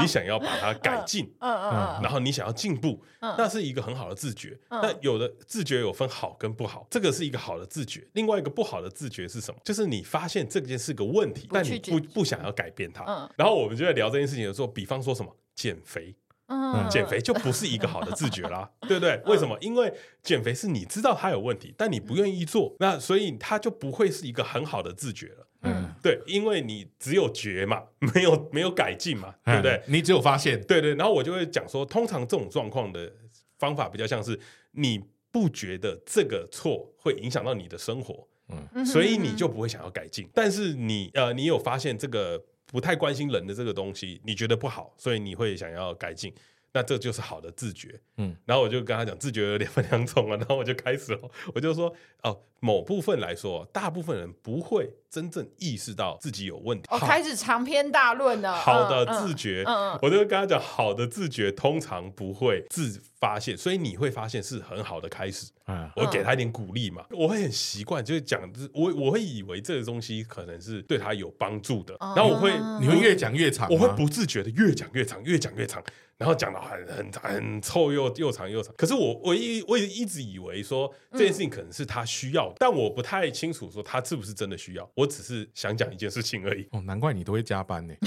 [0.00, 4.58] 你想要把它改进，嗯嗯，然后你想要进步，那是一个很好的自觉。
[4.70, 8.06] 那有的自觉有分好跟不好，这个是一个好的自觉。
[8.12, 9.60] 另外一个不好的自觉是什么？
[9.64, 13.28] 就是你发现这件事个问题，但你不不想要改变它。
[13.36, 16.14] 然后我们就在聊这件事情的时候，比方说什么减肥。
[16.50, 19.20] 嗯，减肥就不是一个好的自觉啦，对不对？
[19.26, 19.54] 为什么？
[19.60, 19.92] 因为
[20.22, 25.46] 减肥是你知道它有问题，但你不愿意做，那所以它就不会是一个很好的自觉了。
[25.62, 27.82] 嗯，对，因为你只有觉嘛，
[28.14, 29.82] 没有没有改进嘛，对不对？
[29.86, 30.94] 你只有发现，对对。
[30.94, 33.12] 然后我就会讲说，通常这种状况的
[33.58, 34.38] 方法比较像是
[34.72, 40.28] 你不觉得这个错会影响到你的生活，嗯，所以你就不会想要改进。
[40.32, 42.44] 但是你呃，你有发现这个。
[42.70, 46.30] 不太关心人的这个东西，你觉得不好，所以你会想要改进，
[46.70, 47.98] 那这就是好的自觉。
[48.18, 51.90] 嗯，然后我就跟他讲，自觉有两分两种啊，然后我就开始了，我就说
[52.22, 52.38] 哦。
[52.60, 56.86] 某部分来说，大部分人不会真正意识到自己有问题。
[56.90, 58.54] 我开始长篇大论了。
[58.54, 59.64] 好的自觉，
[60.02, 65.50] 我就跟他讲，好的自觉通常不会自发现，所以你会发现是很好的开始。
[65.96, 68.40] 我给他一点鼓励嘛，我会很习惯，就是讲，
[68.72, 75.84] 我我会以为这个东西可能是对他有帮助的，然后我会，你会越讲越长，我会不自觉的越讲越长，越讲越长，
[76.16, 78.74] 然后讲的很很很臭又又长又长。
[78.78, 82.50] 可是我我一我也一直以为说这件事情可能是他需要。
[82.58, 86.66] 但我不太清楚说他是不是真的需要，我只是想讲一件事情而已。
[86.72, 87.94] 哦，难怪你都会加班呢，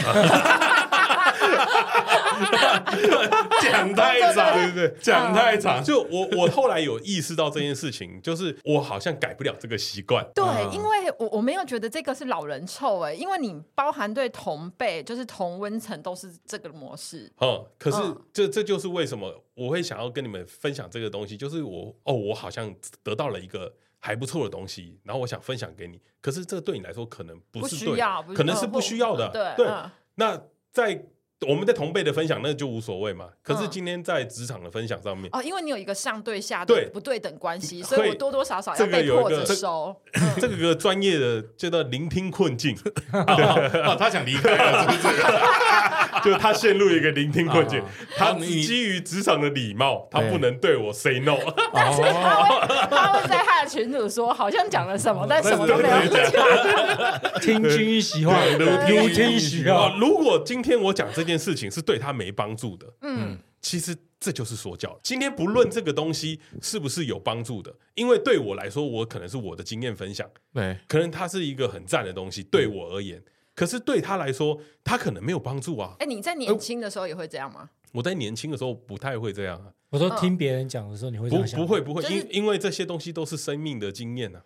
[3.61, 5.81] 讲太长，对不对，讲太长。
[5.81, 10.25] 就我我后来有意识到这件事情，就是我好像改不了这个习惯。
[10.35, 17.31] 对，因为我我没有觉得这个是老人臭哎，因为你包含对同辈，就是同温层都是这个模式。
[17.39, 17.97] 嗯，可是
[18.33, 26.01] 这这就是为什么我会想要跟你们分享这个东西，就是我哦，我好像得到了一个还不错的东西，然后我想分享给你。
[26.19, 29.29] 可是这个对你来说可能不是对，可能是不需要的。
[29.29, 29.73] 对对，
[30.15, 30.37] 那
[30.73, 31.05] 在。
[31.47, 36.85] 我们在同辈的分享那就无所谓嘛，可是今天在职场的分享上面哦，因为你有一个上对下对。
[36.93, 39.95] 不对等关系，所以我多多少少要被迫着收。
[40.39, 42.77] 这个个专业的叫做聆听困境，
[43.13, 45.23] 哦，他想离开了，是不是？
[46.29, 47.81] 就他陷入一个聆听困境，
[48.15, 51.37] 他基于职场的礼貌，他不能对我 say no，
[51.73, 56.07] 但是他会他会在他的群组说，好像讲了什么，但什么都没有。
[56.07, 57.41] 讲。
[57.41, 58.67] 听君一席话，如
[59.15, 59.95] 听一席话。
[59.99, 61.30] 如果今天我讲这件。
[61.31, 64.99] 这件事情是对他没帮助的，嗯，其实这就是说教。
[65.01, 73.23] 今天不论这个东西是不是有帮助的，因为对我来说，我可能是我的经验分享，对，可能它是一个很赞的东西，对我而言。
[73.55, 75.95] 可是对他来说，他可能没有帮助啊。
[75.99, 77.69] 哎，你在年轻的时候也会这样吗？
[77.91, 79.65] 我在年轻的时候不太会这样啊。
[79.89, 84.39] 我说听别人讲的时候，你会不不会不会，因因为这些东西都是生命的经验啊。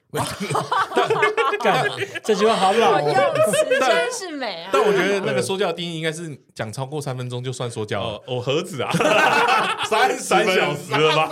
[2.24, 4.72] 这句话好老，用词真是美啊。
[4.74, 8.22] 但我觉得那个说教的定义应该是讲超过三分钟就算说教了。
[8.26, 8.92] 哦，何止啊，
[9.88, 11.30] 三三小时了吧？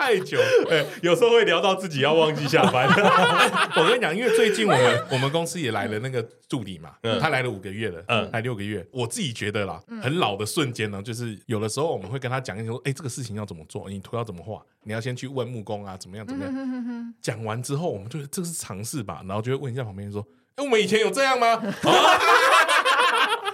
[0.00, 0.38] 太久，
[0.70, 2.88] 哎，有时候会聊到自己要忘记下班。
[3.76, 8.86] 我跟你讲，因为最近我们我们公司也来了那个助理嘛，他来了五个月了，嗯，来六个月。
[8.90, 16.54] 我自己觉得啦，很老的瞬间呢，就是有的时候我们会跟他讲一些说，哎，这个事情要怎么做，你图要怎么画，你要先去问木工啊，怎么样怎么样。
[17.20, 20.24] 讲完之后，我们就这是尝试吧，然后就会问一下旁边人说，
[20.56, 21.60] 哎，我们以前有这样吗？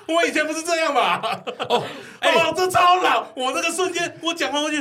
[0.06, 1.42] 我以前不是这样吧？
[1.68, 1.82] 哦，
[2.20, 4.76] 哎，这超老，我那个瞬间，我讲完我就。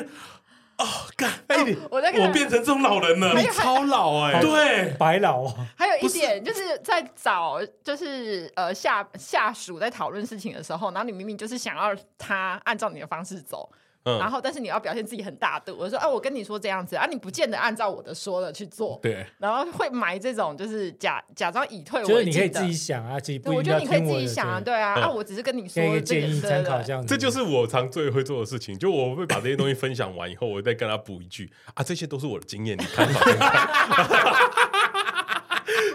[0.78, 1.32] 哦，干！
[1.48, 5.48] 哎，我在我变成这种老人了，你超老哎，对，白老。
[5.78, 13.70] 还有一点就是在找，就是呃下下属在讨论事情的时候，然后你明明就是想要他按照你的方式走。
[14.04, 15.76] 然后，但是你要表现自己很大度。
[15.78, 19.00] 我说，啊，我跟你说这样子啊，你不见得按照我的说的去做。
[19.02, 19.26] 对。
[19.38, 22.16] 然后会埋这种，就是假假装以退为进。
[22.16, 23.54] 就是你可以自己想啊，自己不。
[23.54, 24.94] 我觉得你可以自己想啊，对啊。
[24.94, 27.08] 啊，我只是跟你说一个建议参考这样子。
[27.08, 33.26] 这就是我常最会做的事情，就我会把这些东西分享完以后，我再跟他补一句啊，这些都是我的经验，你看好。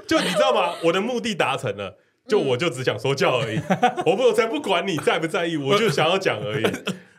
[0.07, 0.75] 就你知道吗？
[0.85, 3.61] 我的目的达成了，就我就只想说教而已。
[4.07, 6.65] 我不，我才不管你在不在意，我就想要讲而已。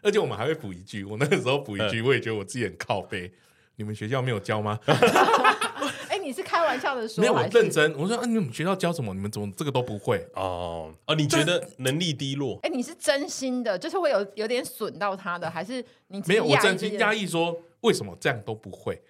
[0.02, 3.32] 而且我们还会补一句，我那个时候补一句，我也觉得我自己很靠背。
[3.76, 4.78] 你们学校没有教吗？
[6.10, 7.22] 哎，你是开玩笑的说？
[7.22, 7.94] 没有，我认真。
[7.98, 9.14] 我说啊，你们学校教什么？
[9.14, 10.28] 你们怎么这个都不会？
[10.36, 12.60] 哦哦，你觉得能力低落？
[12.64, 16.44] 哎，你是真心的，就是会有有点损到他的，还是你没有？
[16.44, 19.02] 我真心压抑说，为什么这样都不会？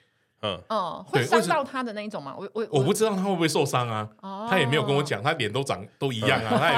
[0.41, 2.33] 嗯嗯，会伤到他的那一种吗？
[2.37, 4.07] 我我我不知道他会不会受伤啊。
[4.49, 6.55] 他也没有跟我讲，他脸都长都一样啊。
[6.59, 6.77] 他也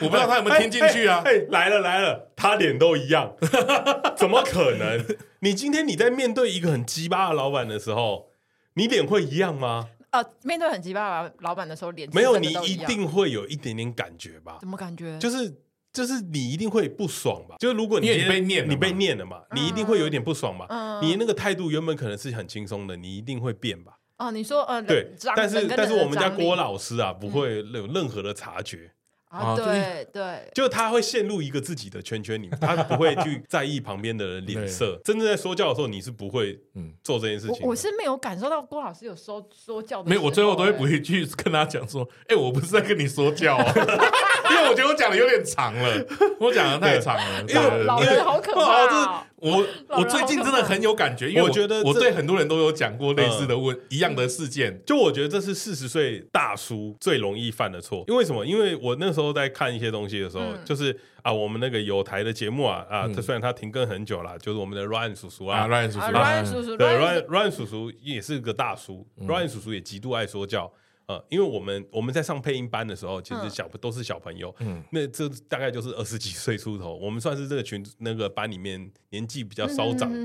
[0.00, 1.22] 我不知道他有没有听进去啊。
[1.24, 3.32] 哎，来了来了，他脸都一样，
[4.16, 5.04] 怎么可能？
[5.40, 8.30] 你今天你在面对一个很鸡巴的老板的时候，
[8.74, 9.88] 你脸会一样吗？
[10.10, 14.58] 呃，面对很鸡巴的老板的时候，脸没有，你一定会有一点点感觉吧？
[14.60, 15.18] 怎么感觉？
[15.18, 15.52] 就是。
[15.92, 17.56] 就是你一定会不爽吧？
[17.58, 21.00] 就是如果你被念，你被念了嘛，你一定会有一点不爽吧？
[21.02, 23.98] 你那个态度原本可能是很轻松的，你一定会变吧？
[24.18, 28.92] 哦，你说呃，对，但是但是我们家郭老师啊，不会有任何的察觉。
[29.30, 35.00] 啊，对对，就他会陷入一个自己的圈圈里面，他不会去在意旁边的人脸色。
[35.04, 37.64] 真正在说教的时候，你是不会嗯做这件事情。
[37.64, 40.08] 我是没有感受到郭老师有说说教的。
[40.10, 43.56] 没有，我最后都会补一句跟他讲说：“哎，我不是在跟你说教，
[44.50, 46.04] 因为我觉得我讲的有点长了，
[46.40, 49.24] 我讲的太长了。”因为老师好可怕。
[49.40, 54.80] 我我最近真的很有感觉，因为我觉得我对很多人都有讲过类似的问一样的事件。
[54.86, 58.04] 就我觉得这是四十岁大叔最容易犯的错。
[58.08, 58.44] 因为什么？
[58.44, 70.72] 因为我那时候在看一些东西的时候，就是啊，我们那个有台的节目啊啊，这虽然他停更很久了，就是我们的 Ryan 叔叔啊，Ryan 叔叔，Ryan 叔叔，对，Ryan Ryan 叔叔也是个大叔，Ryan 叔叔也极度爱说教。
[71.10, 80.18] 呃，因为我们我们在上配音班的时候，其实小都是小朋友，嗯，那这大概就是二十几岁出头，我们算是这个群那个班里面年纪比较稍长的。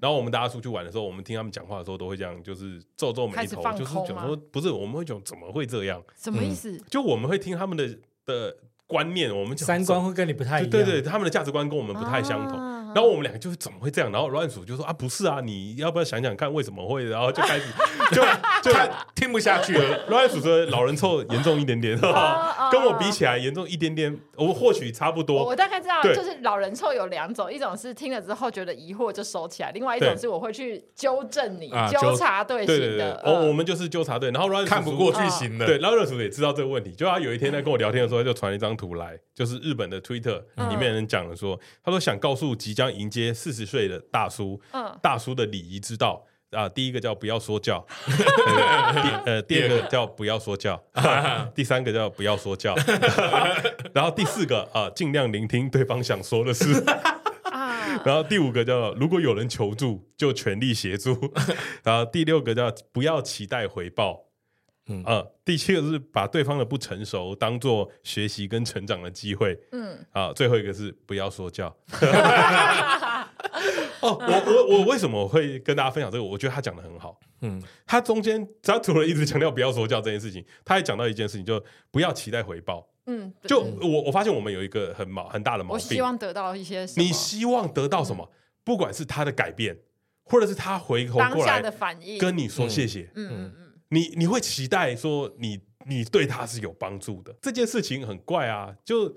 [0.00, 6.02] 然后我们大家出去玩的时候，我们听他们讲话的时候，都会这样，就是皱皱眉头，就是讲说，不是，我们会讲怎么会这样？
[6.16, 6.82] 什么意思？
[6.88, 12.79] 就我们会听他们的的观念，我们三观会跟你不太一样，对对，他们的价值观跟我们不太相同。
[12.94, 14.10] 然后我们两个就是怎么会这样？
[14.10, 17.04] 然后罗汉鼠就说啊，不是啊，你要不要想想看为什么会？
[17.04, 17.66] 然后就开始
[18.12, 18.22] 就
[18.62, 18.78] 就
[19.14, 20.06] 听不下去了。
[20.08, 21.98] 罗汉鼠说老人臭严重一点点，
[22.70, 25.44] 跟我比起来严重一点点，我或许差不多。
[25.44, 33.20] 我大概知道，就是老人臭有两种，一种是听了之后觉得疑惑就收起来，另外一种是我会去纠正你，纠察队型的。
[33.24, 35.66] 哦，我们就是纠察队，然后罗汉鼠看不过去型的。
[35.66, 44.60] 对，罗汉鼠也知道这个问题，就他有一天在跟我聊天的时候，就传了一张图来，就是日本的 Twitter 里面人讲了说，他说想告诉即将迎接四十岁的大叔，
[45.02, 46.24] 大叔的礼仪之道。
[46.50, 50.82] 啊，第一个叫不要说教， 第呃第二个叫不要说教，
[51.54, 52.74] 第三个叫不要说教，
[53.94, 56.82] 然后第四个啊尽量聆听对方想说的事，
[58.04, 61.16] 然后第五个叫如果有人求助就全力协助，
[61.84, 64.29] 然后第六个叫不要期待回报。
[64.90, 69.58] 嗯啊，第七个是把对方的不成熟当做学习跟成长的机会。
[69.72, 71.68] 嗯啊，最后一个是不要说教。
[74.00, 76.24] 哦，我我我为什么会跟大家分享这个？
[76.24, 77.18] 我觉得他讲的很好。
[77.42, 82.88] 嗯，他中间他除了一直强调不要说教这件事情，他还讲到一件事情，就不要期待回报。
[83.06, 87.04] 嗯，就我我发现我们有一个很毛很大的毛病，我希望得到一些什么？
[87.04, 88.30] 你希望得到什么？
[88.64, 89.76] 不管是他的改变，
[90.24, 93.10] 或者是他回头过来的反应，跟你说谢谢。
[93.14, 93.59] 嗯嗯嗯。
[93.90, 98.74] 你你会期待说你你对他是有帮助的，这件事情很怪啊！
[98.84, 99.14] 就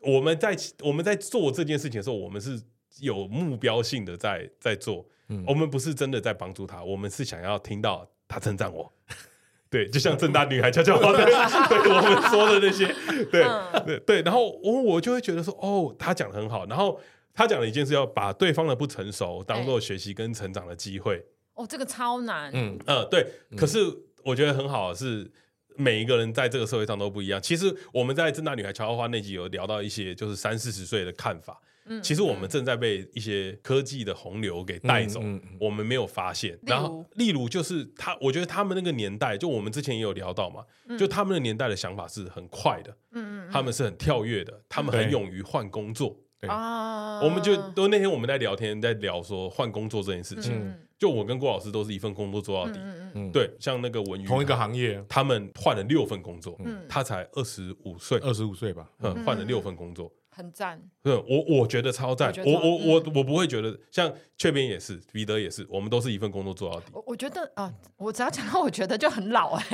[0.00, 2.60] 我们在我们在做这件事情的时候，我们是
[3.00, 8.92] 有目标性的在在做，嗯、我们不是真的在帮助他，我们是想要听到他称赞我，
[9.68, 11.24] 对，就像正大女孩悄悄话的，
[11.68, 12.86] 对我们说的那些，
[13.32, 13.44] 对
[13.84, 17.00] 对对，然后我我就会觉得说，哦，他讲的很好，然后
[17.32, 21.24] 他讲了一件事，要把对方的不成熟当做学习跟成长的机会。
[21.54, 22.50] 哦，这个超难。
[22.54, 23.78] 嗯呃，对，可是
[24.24, 25.30] 我觉得很好的是，
[25.76, 27.40] 每一个人在这个社会上都不一样。
[27.40, 31.60] 其实我们在正大女孩悄悄话那集有聊到一些，就是三四十岁的看法。
[31.86, 36.58] 嗯，其实我们正在被一些科技的洪流给带走，嗯嗯嗯、我们没有发现。
[36.62, 46.16] 然后，例如就是他，我觉得他们那个年代，就我们之前也有聊到嘛，嗯、就他们的年代的想法是很快的，嗯嗯，他们是很跳跃的，他们很勇于换工作。
[46.46, 46.54] 对。
[46.54, 50.52] 啊，我们就都那天我们在聊天，在聊说换工作这件事情。
[50.54, 50.78] 嗯。
[50.96, 66.86] 就我跟郭老师都是一份工作做到底，嗯嗯对，像那个文娱，同一个行业，他们换了六份工作，嗯，他才二十五岁，二十五岁吧，嗯，换了六份工作，很赞，对，我我觉得超赞，我我我我不会觉得，像雀边也是，彼得也是，我们都是一份工作做到底。
[66.92, 69.64] 我我觉得啊，我只要讲到我觉得就很老 哎，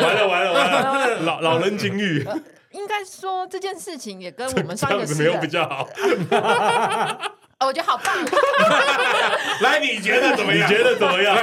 [0.00, 2.24] 完了完了完了，老老人金玉，
[2.70, 5.88] 应该说这件事情也跟我们上一个时没有比较好。
[7.60, 8.14] 我觉得好棒！
[9.62, 10.68] 来，你觉得怎么样？
[10.68, 11.34] 你觉得怎么样？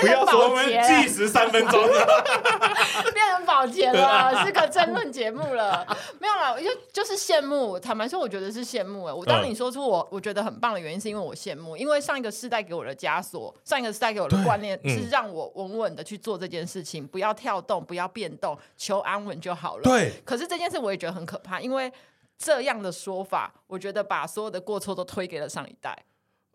[0.00, 1.82] 不要说我们计时三分钟，
[3.14, 5.86] 变成保洁了，是个争论节目了。
[6.18, 7.78] 没有啦，我就就是羡慕。
[7.78, 9.04] 坦白说，我觉得是羡慕。
[9.04, 19.82] 哎，我当你说出我我觉得很棒的原因，是因为我羡慕，因为上一个世代给我的枷锁，上一个世代给我的观念是让我稳稳的去做这件事情，不要跳动，不要变动，求安稳就好了。
[19.84, 20.12] 对。
[20.24, 21.90] 可是这件事我也觉得很可怕，因为。
[22.42, 26.06] 这样的说法，我觉得把所有的过错都推给了上一代。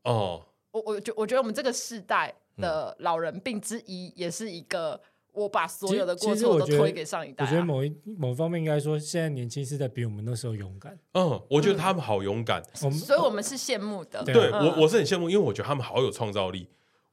[0.04, 5.00] 哦，我我觉我觉得我们这个世代的老人病之一，也是一个
[5.32, 7.48] 我把所有的过错都推给上一代啊。
[7.48, 10.98] 我觉得某一某方面应该说，现在年轻世代比我们那时候勇敢。
[11.14, 14.24] 嗯，我觉得他们好勇敢，嗯、所以我们是羡慕的。
[14.24, 16.68] 对，我我是很羡慕，因为我觉得他们好有创造力。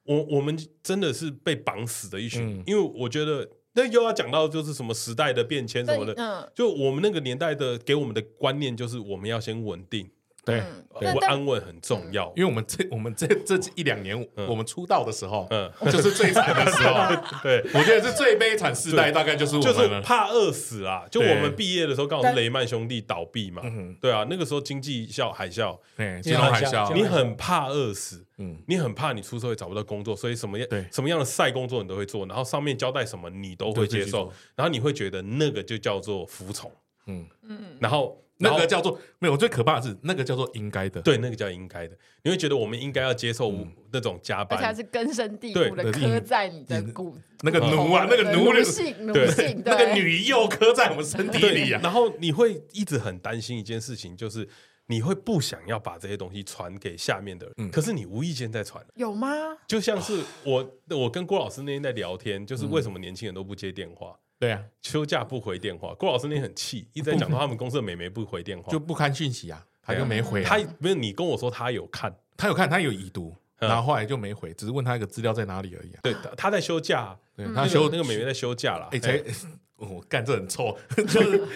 [0.05, 3.47] 我我们真的是被绑死的一群，嗯、因为我觉得。
[3.73, 10.09] 那又要讲到就是什么时代的变迁什么的，嗯、就我们那个年代的给我们的观念就是我们要先稳定，
[10.45, 23.61] 对，我安稳很重要，因为我们这我们这这一两年我们出道的时候，嗯，就是最惨的时候， 对，我觉得是最悲惨时代，大概就是我们就是怕饿死啊，就我们毕业的时候刚好是雷曼兄弟倒闭嘛，
[24.01, 28.25] 对啊，那个时候经济效海啸，对，金融海啸，你很怕饿死。
[28.39, 30.83] 嗯，你很怕你出社会找不到工作，所以什么样对。
[30.91, 36.69] 什么样的赛工作你都会做，然后上面交代什么你都会接受，然后你会觉得那个就叫做服从，
[37.05, 37.27] 嗯。
[37.43, 43.51] 嗯，然后那个叫做没有，最可怕的是那个叫做应该的，对，那个叫应该的，你会觉得我们应该要接受
[43.91, 54.47] 那种加班，而且还是根深蒂固的刻在你的骨，那个奴啊，那个奴性，奴性，那个女又刻在我们身体里啊，然后你会一直很担心一件事情，就是。
[54.87, 59.33] 你会不想要把这些东西传给下面的人，嗯、可是你无意间在传，有吗？
[59.65, 64.13] 就像是我，我跟郭老师那天在聊天，就是为什么年轻人都不接电话？
[64.43, 65.93] 对啊，休假不回电话。
[65.93, 70.49] 郭老师那天很气，一直在讲到他们公司的美眉不回电话，就不看讯息啊，他就没回、啊。
[70.49, 75.99] 他没有，你跟我说他有看，他有看，他有已读，嗯、然后后来就没回，只是问他一个资料在哪里而已、啊。
[76.03, 78.89] 对，他在休假，对，他休那个美眉在休假了。
[78.91, 79.23] 哎，才
[79.79, 80.77] 我干这很臭，
[81.07, 81.47] 就是。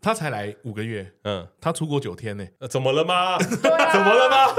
[0.00, 3.34] 他才来五个月，嗯，他出国九天呢，怎么了吗？
[3.34, 4.52] 啊，怎么了吗？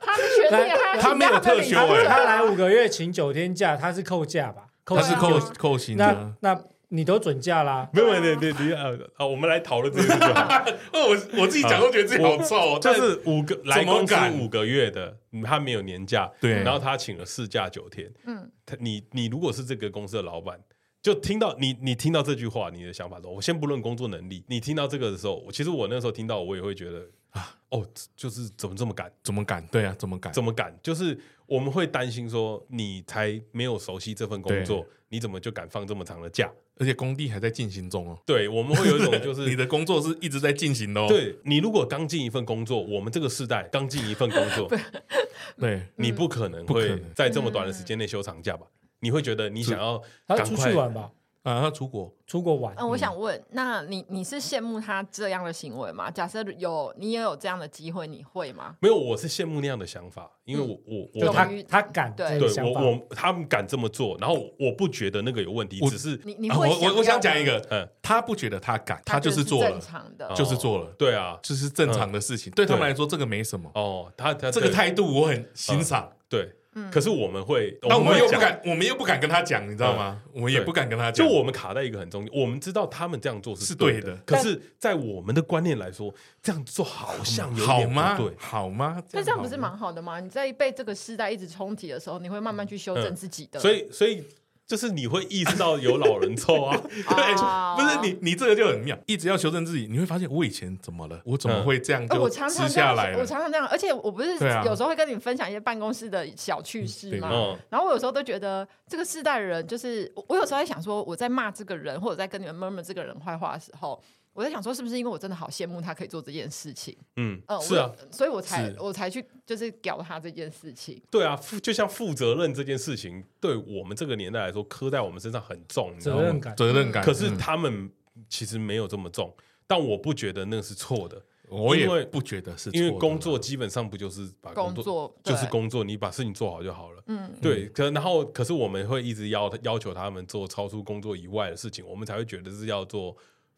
[0.00, 4.66] 他是学弟，他没有特休哎，他来五个月请九天假，他是扣假吧？
[4.84, 6.60] 他是扣扣薪的，那。
[6.94, 7.88] 你都准假啦？
[7.94, 8.76] 没有没有没有没有
[9.16, 9.26] 啊！
[9.26, 10.76] 我们来讨论这个。
[10.92, 12.78] 我我自己讲都觉得自己好臭。
[12.78, 18.12] 就是五个来公司五个月的，他没有年假，对，然后他请了事假九天。
[18.26, 20.60] 嗯，他你你如果是这个公司的老板，
[21.00, 29.10] 就听到你你听到这句话，你的想法都，我先不论工作能力，你听到这个的时候，其实我那时候听到，我也会觉得啊，哦，就是怎么这么敢？
[29.22, 29.66] 怎么敢？
[29.68, 30.30] 对啊，怎么敢？
[30.30, 30.78] 怎么敢？
[30.82, 36.52] 就是我们会担心说，你才没有熟悉这份工作，你怎么就敢放这么长的假？
[36.82, 38.18] 而且工地还在进行中哦。
[38.26, 41.06] 对，我们会有一种就是 你的工作是一直在进行的哦。
[41.08, 44.68] 对，你如果刚进一份工作，我们这个世代刚进一份工作，
[45.56, 48.66] 对，你不可能会在这么短的时间内休长假吧？
[48.98, 51.08] 你会觉得你想要赶快出去玩吧？
[51.42, 52.72] 啊，他出国出国玩。
[52.76, 56.08] 嗯，我想问，那你你是羡慕他这样的行为吗？
[56.10, 58.76] 假设有你也有这样的机会，你会吗？
[58.80, 76.54] 没有，我是羡慕那样的想法，因为我我我他他敢对对我我他们敢这么做，然后我不觉得那个有问题，只是你你会我我我想讲一个，嗯，他不觉得他敢，他就是做了，正常的就是做了，对啊，就是正常的事情，对他们来说这个没什么哦，他他这个态度我很欣赏，对。
[76.90, 80.22] 可是我们会，那我们又不敢，我们又不敢跟他讲，你知道吗？
[80.32, 81.26] 我们也不敢跟他讲。
[81.26, 89.02] 就我们卡在一个很中间，我们知道他们这样做是对的，可是，在我们的观念来说，这样做好像有点不对，好吗？
[89.12, 90.20] 那这样不是蛮好的吗？
[90.20, 93.60] 你在被这个时代一直冲击的时候，你会慢慢去修正自己的。
[93.60, 94.24] 所以，所以。
[94.66, 103.14] 就是你会意识到有老人臭啊， 对，不是你，你这个就很妙，一直要修正自己，你会发现我以前怎么了，我怎么会这样就吃下来？
[103.18, 104.30] 我常常这样，而且我不是
[104.64, 107.56] 有时候会跟你分享一些办公室的小趣事嘛？
[107.68, 114.02] 然后我有时候都觉得这个世代的人，就是我有时候在想说，我在骂这个人或者在跟你们 murmur 这个人坏话的时候。
[114.34, 116.96] 我在想说，是不是因为我真的好羡慕他可以做这件事情？
[117.16, 121.02] 嗯，嗯，是啊，所以我才我才去就是屌他这件事情。
[121.10, 127.04] 对啊，负就像负责任这件事情，对我们这个年代来说，磕在我们身上很重，责任感，责任感。
[127.04, 127.92] 可是他们
[128.28, 129.30] 其实没有这么重，
[129.66, 137.02] 但我不觉得那是错的，我也不觉得是，因为工作基本上不就是把工作就是工作，你把事情做好就好了。
[137.08, 137.68] 嗯，对。
[137.68, 143.14] 可然后，可是我们会一直要要求他们做超出工作以外的事情，我们才会觉得是要做。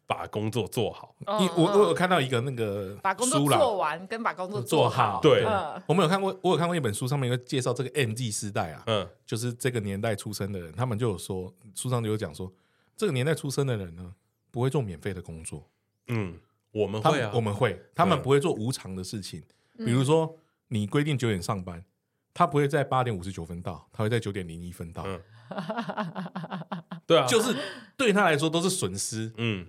[0.07, 5.43] 把工作做好，我我有看到一个那个把工作做完跟把工作做好，对，
[5.87, 12.51] 我们有看过，我有看过一本书，上面有介绍这个 MG 时代啊，嗯，就是这个年代出生的人，他们就有说，书上就有讲说，
[12.95, 14.13] 这个年代出生的人呢，
[14.51, 15.67] 不会做免费的工作，
[16.07, 16.37] 嗯，
[16.71, 19.41] 我们会啊，我们会，他们不会做无偿的事情，
[19.79, 20.37] 比如说
[20.67, 21.83] 你规定九点上班，
[22.31, 25.03] 他不会在八点五十九分到，他会在九点零一分到，
[27.07, 27.55] 对啊，就是
[27.97, 29.65] 对他来说都是损失，嗯。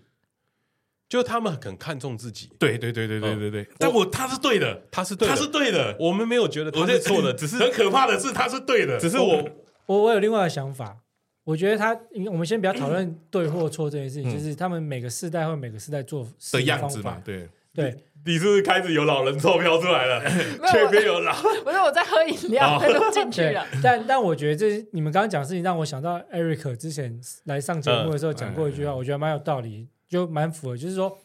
[1.09, 3.69] 就他们很看重自己，对对对对对对对。
[3.79, 5.97] 但我他是对的，他是对，他是对的。
[6.01, 8.99] 我们没有觉得他是错的，只是很可怕的是他是对的。
[8.99, 9.49] 只是我
[9.87, 10.97] 我我有另外的想法，
[11.45, 11.97] 我觉得他，
[12.27, 17.23] 我们先不要讨论对或错这件事情，就是他们每个世代或每个世代做的样子嘛。
[17.25, 17.95] 对对，
[18.25, 20.21] 你是不是开始有老人臭飘出来了？
[20.73, 21.33] 确实有老，
[21.63, 23.65] 不是我在喝饮料，都进去了。
[23.81, 29.87] 但但我觉得这你们刚刚讲的事情让我想到 Eric 之前来上节目的时候讲过一句话，我觉得蛮有道理。
[30.09, 31.19] 就蛮符合，就是说，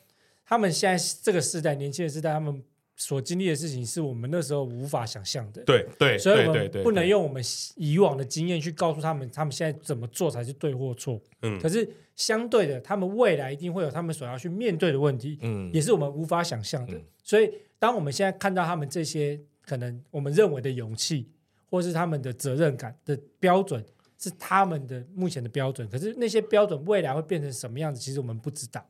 [0.46, 2.64] 他们现在这个时代，年轻的时代，他们
[2.96, 5.64] 所经历的事情，是我们那时候无法想象的。
[5.64, 7.42] 对对，所以我们不能用我们
[7.76, 11.22] 以往的经验去告诉他们，他们现在怎么做才是对或错。
[11.42, 16.98] 嗯，可是相对的，他们未来一定会有他们所要去面对的问题，嗯，也是我们无法想象的。
[16.98, 21.30] 嗯，所以，当我们现在看到他们这些可能我们认为的勇气，
[21.70, 23.84] 或是他们的责任感的标准。
[24.22, 28.86] 是他们的目前的标准，可是那些标准未来会变成什么样子，其实我们不知道。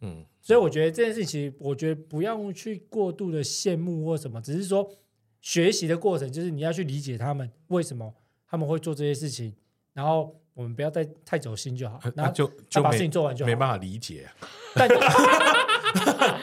[0.00, 4.90] 嗯，所以我觉得这件事情，其实我觉得不要去过度的羡慕或什么，只是说
[5.40, 8.12] 学习的过程，就是你要去理解他们为什么
[8.48, 9.54] 他们会做这些事情，
[9.92, 13.46] 然后我们不要再太走心就好，然后 就就把事情做完就好。
[13.46, 14.28] 没办法理解，
[14.74, 14.88] 但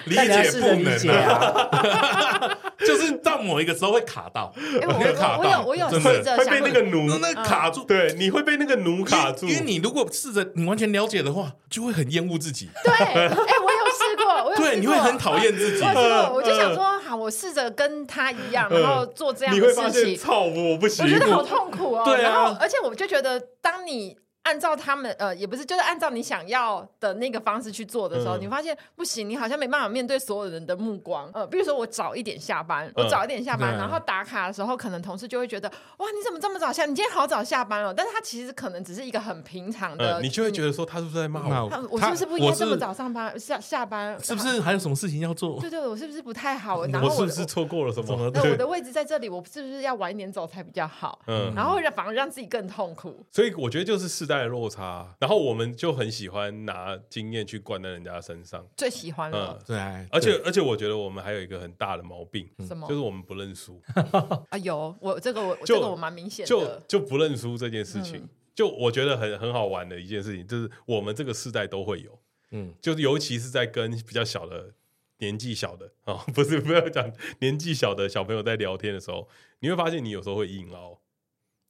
[0.06, 2.58] 理解不能啊。
[2.82, 4.52] 就是到某一个时候会卡到，
[4.97, 12.70] 会卡到，我有我有试着会被那个奴那卡住，对，你会被那个奴卡住，因为你如果试着你完全了解的话，就会很厌恶自己。
[12.84, 15.84] 对，哎，我有试过，我有对，你会很讨厌自己。
[15.84, 20.18] 我就想说，好，我试着跟他一样，然后做这样的事情。
[20.18, 22.04] 操，我不行，我觉得好痛苦哦。
[22.04, 31.30] 对啊，而且我就觉得，当你按照他们呃，也不是，就是按照你想要的那个方式去做的时候，嗯、你发现不行，你好像没办法面对所有人的目光。
[31.34, 36.86] 呃，比如说我早一点下班，嗯、我早一点下班，然后打卡的时候，可能同事就会觉得，哇，你怎么这么早下？
[36.86, 37.94] 你今天好早下班哦。
[37.96, 41.88] 但是他其实可能只是一个很平常的，嗯、你就会觉得说，他是不是在骂我？
[41.92, 44.18] 我是不是不应该这么早上班下下班？
[44.24, 45.60] 是不是还有什么事情要做？
[45.62, 46.86] 对，对对，我是不是不太好？
[46.88, 48.32] 然后我，我是不是错过了什么？
[48.34, 51.20] 那我的位置在这里，我是不是要晚一点走才比较好？
[51.28, 53.24] 嗯，然后让反而让自己更痛苦。
[53.32, 55.16] 所以我觉得就是世代的落差。
[55.20, 59.60] 然后我们就很喜欢拿经验去灌在人家身上，最喜欢了。
[59.68, 59.78] 对，
[60.10, 62.88] 而且而且我觉得我们还有一个很大的毛病，什么？
[62.88, 63.82] 就是我们不认输。
[64.50, 72.18] 啊，有我这个我这个我蛮明显的，就就不认输这件事情，就我觉得很很好玩的一件事情，就是我们这个世代都会有，
[72.52, 74.74] 嗯，就是尤其是在跟比较小的
[75.20, 79.28] 年纪小的啊，不是不要讲年纪小的小朋友在聊天的时候，
[79.60, 80.98] 你会发现你有时候会硬凹。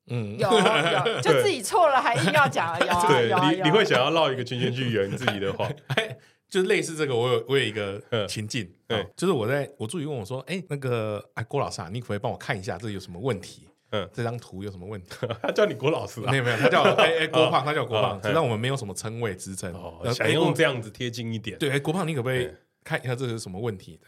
[0.08, 5.70] 嗯，有有， 就自己错了还硬要讲，有对，你你会想要绕一个圈圈去圆自己的话，
[6.50, 13.68] 就类似这个，我有我有一个情境，对，就是我在我助理问我说，哎，那个哎郭老师啊，你可不可以帮我看一下这有什么问题？
[13.92, 15.10] 嗯，这张图有什么问题？
[15.44, 16.32] 他叫你郭老师啊？
[16.32, 19.74] 没有没有，他叫哎哎郭胖，他叫郭胖，实际上我们没有什么称谓之称，
[20.14, 21.58] 想用这样子贴近一点。
[21.58, 22.50] 对，哎郭胖，你可不可以
[22.84, 24.00] 看一下这是什么问题？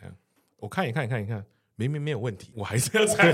[0.57, 3.33] 我看一看，看一看，明明没有问题，我还是要猜。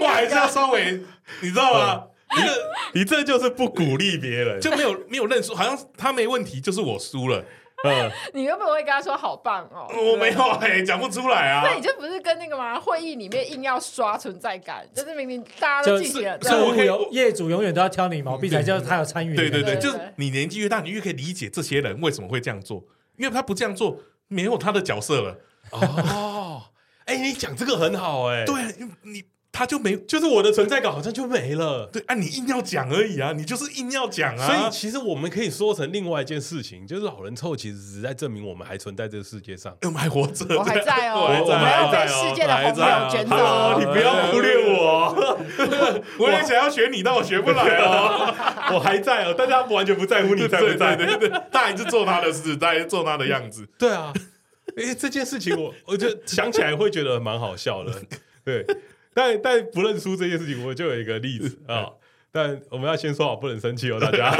[0.00, 1.02] 我还是要稍微，
[1.40, 2.04] 你知道吗？
[2.34, 2.52] 你这
[2.92, 7.44] 你这就是不鼓励别人，就没有没有认输，好像他没问题，就是我输了。
[7.84, 11.62] 嗯，你原本会跟他说好棒哦，我没有哎，讲不出来啊。
[11.62, 12.80] 那你就不是跟那个吗？
[12.80, 19.36] 会议里面硬要刷存在感，就是明明大家都进去了，所以我业主永远都要挑你毛病，才叫他有参与。
[19.36, 22.82] 对对对，就是你年纪越大，你越可以理解这些人为什么会这样做，
[23.18, 25.38] 因为他不这样做，没有他的角色了。
[25.70, 26.62] 哦，
[27.04, 28.54] 哎，你讲这个很好哎，对，
[29.02, 29.22] 你。
[29.56, 31.88] 他就没，就是我的存在感好像就没了。
[31.90, 34.46] 对，啊，你硬要讲而已啊，你就是硬要讲啊。
[34.46, 43.80] 所以其实我们可以说成另外一件事情，就是老人臭其实只是在证明我们还存在这个世界上，我们还活着，我还在哦， 我们还在世界的洪流卷走。
[43.80, 45.38] 你不要忽略我，
[46.18, 48.34] 我也想要学你，但我学不来哦。
[48.74, 53.66] 我还在哦，大家完全不在乎你在不在，对对对，他还是做他的事，他还是做他的样子。
[53.78, 54.12] 对啊，
[54.76, 57.90] 哎，这件事情我我就想起来会觉得蛮好笑的，
[58.44, 58.62] 对。
[59.16, 61.86] 但 但不认输这件事情，我就有一个例子 啊。
[62.30, 64.26] 但我们要先说好，不能生气哦，大家。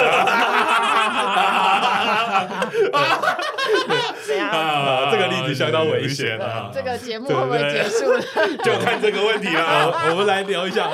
[4.51, 6.71] 啊这个例子相当危险啊！
[6.75, 8.21] 这个节目会不会结束了？
[8.63, 10.11] 就看这个问题了。
[10.11, 10.91] 我们来聊一下。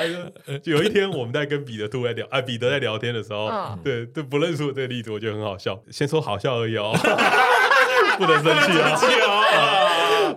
[0.63, 3.51] 有一天我们在跟彼得兔在聊，啊，彼得在聊天的时候，
[3.83, 5.77] 对对，不认输这个例子，我觉得很好笑。
[5.91, 6.93] 先说好笑而已哦，
[8.17, 9.82] 不能生气哦。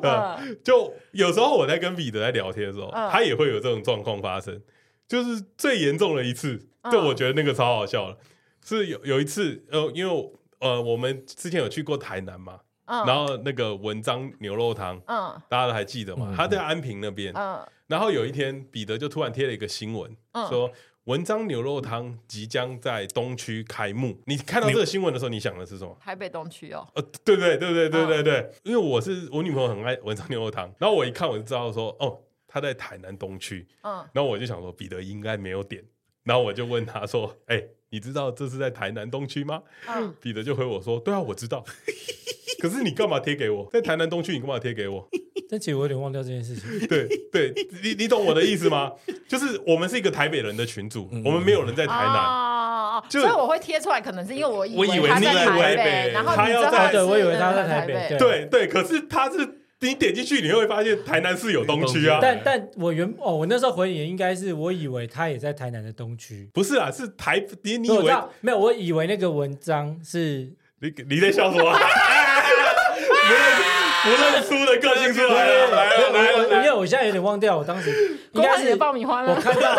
[0.02, 4.60] 嗯， 就有时候我在跟彼得在聊天的时候，他也会有这种状况发生。
[5.08, 8.16] 就是最严重的一次，就我觉得那个超好笑了。
[8.64, 16.34] 是有有一次，呃，因为呃，我们之前有去过台南嘛，然后那个文章牛肉汤，嗯，大家都还记得吗？
[16.36, 20.16] 他在安平那边，嗯，然后有一天彼得就突然贴了一个新闻，
[20.48, 20.70] 说。
[21.06, 24.20] 文章牛肉汤即将在东区开幕。
[24.24, 25.96] 你看到这个新闻的时候，你想的是什么？
[26.00, 26.84] 台北东区哦。
[26.96, 33.68] 呃，对对对对对对对，因为我是我女朋友很爱文章牛肉汤，然后我一看我就知道说，哦，他在台南东区。
[33.82, 34.04] 嗯。
[34.12, 35.84] 然后我就想说，彼得应该没有点，
[36.24, 39.62] 然后我就问他说，哎，你知道这是在台南东区吗？
[39.86, 40.12] 嗯。
[40.20, 41.64] 彼得就回我说，对啊，我知道。
[42.58, 43.70] 可是你干嘛贴给我？
[43.72, 45.08] 在台南东区，你干嘛贴给我？
[45.48, 46.62] 但其实我有点忘掉这件事情。
[46.88, 48.92] 对对，你你懂我的意思吗？
[49.28, 58.66] 就是我们是一个台北人的群组，我们没有人在台南，所以我会贴出来，可能是因为我以为他在台北，然后他要在，对，我以为他在台北，对对。
[58.66, 59.38] 可是他是
[59.80, 62.18] 你点进去，你会发现台南是有东区啊。
[62.20, 68.58] 但但我原哦，我那时候回你应该是我以为他也在台南的东区，不是啊，是台你你以为没有？
[68.58, 71.72] 我以为那个文章是你你在笑什么？
[74.06, 79.22] 不认输的个性出来了，来来来，因为我现在有点忘掉，我当时应该是爆米花。
[79.22, 79.76] 我看到，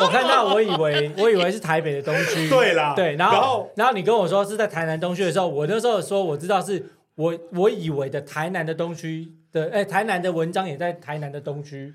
[0.00, 6.86] 我看到，我以为我以为是台北的东区，对啦，对，然后然后你跟我说是在台南东区的时候，我那时候说我知道是
[7.16, 11.92] 我我以为的台南的东区的，哎，台南的文章也在台南的东区，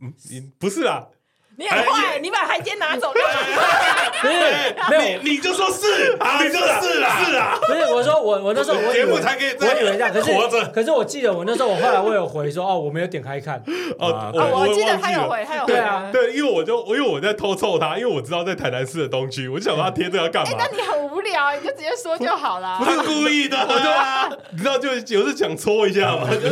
[0.00, 0.12] 嗯，
[0.58, 1.08] 不是啦。
[1.58, 3.20] 你很坏，你把海阶拿走了。
[4.26, 7.58] 不是，没有，你就说是，你就是啊，是啊。
[7.66, 13.62] 不是，我说我我那时候我 节目才可以，我以为这样，可是可是我记得我那时候我后来我有回说哦，我没有点开看。
[13.98, 15.72] 哦，我记得他有回，他有回。
[15.72, 20.56] 对啊，对，因为我就因为我在偷凑他，因为我知道在台南市的东区，我就想说他贴这个要干嘛？
[20.58, 22.78] 那你很无聊，你就直接说就好了。
[22.82, 26.48] 不是故意的，我就你知道就有时想戳一下嘛，就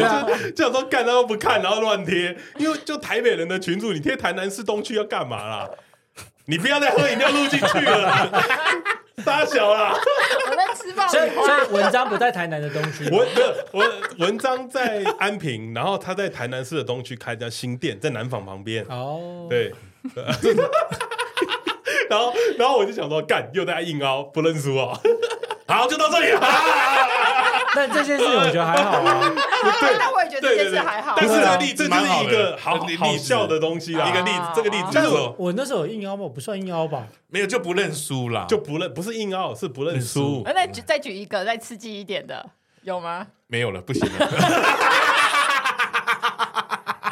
[0.50, 5.68] 就想说干他都不看，然后乱贴，因为就台北人的群主，你贴台南市东区要干嘛啦？
[6.46, 8.44] 你不要再喝饮料录进去了，
[9.24, 9.94] 大小啦。
[10.50, 11.08] 我在吃爆。
[11.08, 13.26] 所以所以文章不在台南的东区，文
[13.72, 18.84] 文文章在安平，然后他在台南市的东区开一家新店，在南纺旁边。
[18.88, 19.72] 哦，对。
[22.10, 25.00] 然后然后我就想说，干又在硬凹，不认输啊。
[25.66, 26.40] 好，就到这里了。
[27.74, 29.20] 但这件事我觉得还好啊。
[29.80, 31.14] 对，那我也觉得这件事还好。
[31.16, 34.08] 但是这个例子就是一个好好笑的东西啦。
[34.08, 35.08] 一个例子，这个例子就是
[35.38, 36.22] 我那时候有硬凹吗？
[36.22, 37.06] 我不算硬凹吧？
[37.28, 40.42] 没有，就不认输啦，就不认，不是硬凹，是不认输。
[40.44, 42.50] 那再举再举一个再刺激一点的，
[42.82, 43.26] 有吗？
[43.46, 44.28] 没有了，不行了。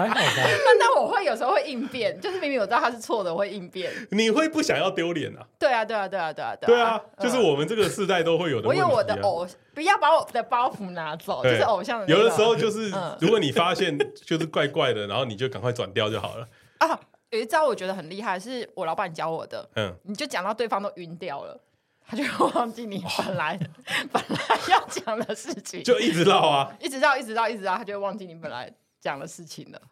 [0.08, 0.48] 还好吧？
[0.64, 3.90] 那那我会有时候会应变，就是明明我知道他是错的，我会应变。
[4.10, 5.46] 你会不想要丢脸啊？
[5.58, 8.68] 对啊，对啊，对啊，对啊，对啊，就是我们这个世代都会有的。
[8.68, 12.06] 我有我的偶，不要把我的包袱拿走，就是偶像的。
[12.06, 16.46] 有的时候就是，如果你发现 就是怪怪的，然后你就赶快转掉就好了。
[16.78, 16.98] 啊，
[17.30, 19.68] 有一招我觉得很厉害，是我老板教我的。
[19.76, 21.58] 嗯，你就讲到对方都晕掉了，
[22.06, 22.22] 他就
[22.54, 23.58] 忘记你本来
[24.12, 24.38] 本来
[24.68, 28.70] 要讲的事情，就一直绕啊，一直绕，一直绕，一直绕，他就会忘记你本来
[29.02, 29.82] 讲的事情了。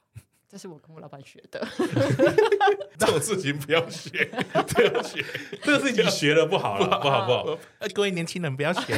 [0.49, 1.61] 这是我跟我老板学的
[2.99, 4.25] 这种事情不要学，
[4.69, 5.25] 不要学，
[5.63, 7.59] 这个事情学了不好了，不好不好，
[7.95, 8.95] 各位年轻人不要学。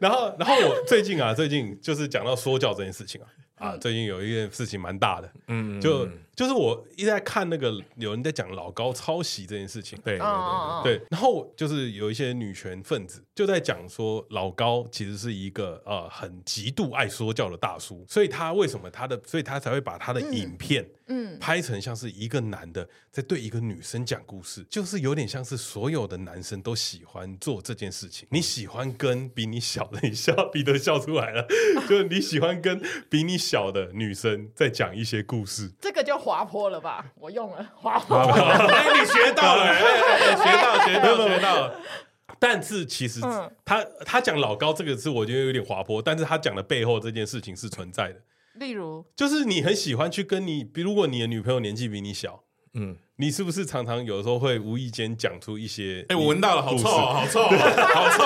[0.00, 3.20] 然后，然后我最近啊，最近就是讲到说教这件事情
[3.56, 6.08] 啊，啊，最近有一件事情蛮大的，嗯，就。
[6.34, 10.26] 就是我一直在看那个有人在讲老高抄袭这件事情，对对
[10.82, 31.46] 对对，然后就是有一些女权分子就在讲说老高其实是一个呃很极度爱说教的大叔，所以他为什么他的，所以他才会把他的影片嗯拍成像是一个男的在对一个女生讲故事，就是有点像是所有的男生都喜欢做这件事情，你喜欢跟比你小的，你笑彼得笑出来了，
[31.88, 36.14] 就是你喜欢跟比你小的女生在讲一些故事，这个就。
[36.24, 37.04] 滑坡了吧？
[37.16, 41.80] 我用了滑坡，哎，你学到了，学到，学到，学到了。
[42.38, 43.20] 但是其实
[43.62, 46.00] 他他讲老高这个字，我觉得有点滑坡。
[46.00, 48.22] 但是他讲的背后这件事情是存在的。
[48.54, 52.96] 例如，就是你很喜欢去跟你，比如果你的女朋友年纪比你小，嗯。
[53.16, 56.04] 你是不是常常有时候会无意间讲出一些？
[56.08, 58.24] 哎，我闻到了，好臭，好臭，好臭，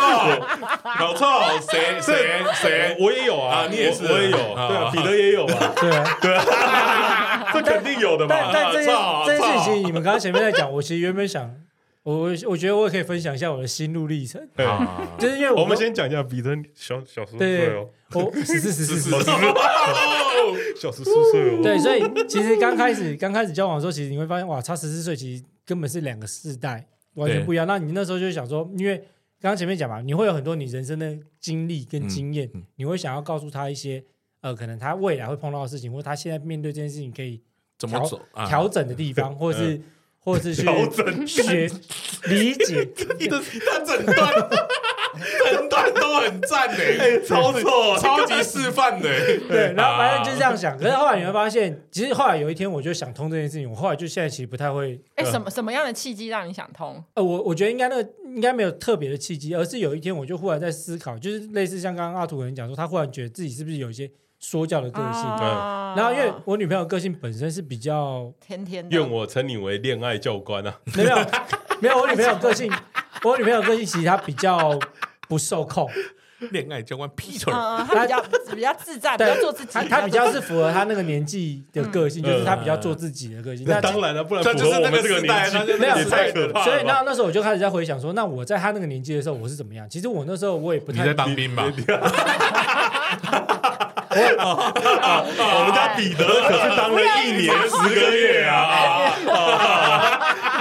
[0.83, 1.27] 好臭！
[1.71, 2.97] 谁谁谁？
[2.99, 8.35] 我也有啊，你也是，我也有，对啊，彼得也有嘛，对啊，对啊， 这肯定有的嘛。
[8.35, 11.55] 但但这件这件事情，你们刚刚前面在讲，我其实原本想，
[12.03, 14.41] 我我觉得我也可以分享一下我的心路历程，
[15.19, 19.11] 就是因为我们先讲一下彼得小小时候，对哦，我十四十四十四。
[20.81, 21.11] 小十四。
[21.33, 27.67] 岁哦，对，所以其实刚开始刚开始交往的时候，其实你会发现哇，差十四岁，其实根本是两个世代，完全不一样。
[27.67, 28.97] 那你那时候就想说，因为
[29.41, 32.61] 刚刚前面讲嘛，你会有很多你人生的经历跟经验，嗯。
[32.61, 34.03] 嗯、你会想要告诉他一些
[34.41, 37.43] 呃，可能他未来会碰到的事情，或者他现在面对这件事情可以
[37.77, 39.83] 怎么走调、啊、整的地方，或者是、嗯、
[40.21, 41.71] 或者是去调整学
[42.27, 42.89] 理解
[43.19, 44.49] 你的他诊断。
[45.19, 49.09] 很短都很赞呢，超错，超级示范的。
[49.49, 50.79] 对，然后反正就是这样想。
[50.79, 53.69] 可是后来你会发现，其实后来有一天，我就想通这件事情。
[53.69, 55.01] 我后来就现在其实不太会。
[55.17, 57.03] 哎，什么什么样的契机让你想通？
[57.15, 64.09] 呃，我我觉得应该那个应该没有特别的契机，而是有一天我就忽然在思考，就是类似像刚刚阿土人讲说，他忽然觉得自己是不是有一些
[64.39, 65.23] 说教的个性。
[65.97, 70.79] 然后因为我女朋友个性本身是比较天天，愿我称你为恋爱教官啊。
[70.95, 71.17] 没有
[71.81, 72.71] 没有，我女朋友个性，
[73.25, 74.79] 我女朋友个性其实她比较。
[75.29, 75.87] 不受控，
[76.53, 78.23] 恋爱教官 Peter，他比较
[78.55, 79.79] 比较自在，比较做自己。
[79.91, 83.67] 他比较是符合他那个年纪的个性，就是他比较做自己的个性。
[83.69, 86.65] 那当然了，不然符合我们这个年纪，也太可怕。
[86.65, 89.87] 所以那那时候我就开始在回想说，那我在他那个年纪的时候，我是怎么样？
[89.91, 91.03] 其实我那时候我也不太。
[91.03, 91.67] 你在当兵吧？
[94.39, 98.57] 我们家彼得可是当了一年十个月啊。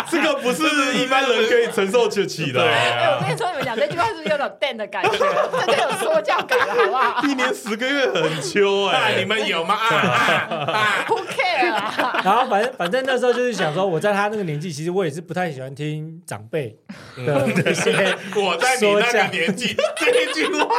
[0.10, 0.64] 这个不是
[0.98, 2.64] 一般人可以承受得起的。
[2.64, 5.12] 哎，我跟你说，你们讲这句话是不是有点 Dan 的感觉？
[5.12, 7.22] 这就有说教感了，好不好？
[7.24, 9.76] 一年十个月很秋哎，你们有吗？
[9.76, 12.22] 啊，Who care 啊？
[12.24, 16.78] 然后反正反正那时候就是想说，我在他那个年纪，其实我也是不太喜欢听长辈
[17.18, 18.16] 的那些。
[18.36, 20.70] 我在你那个年纪，这一句话，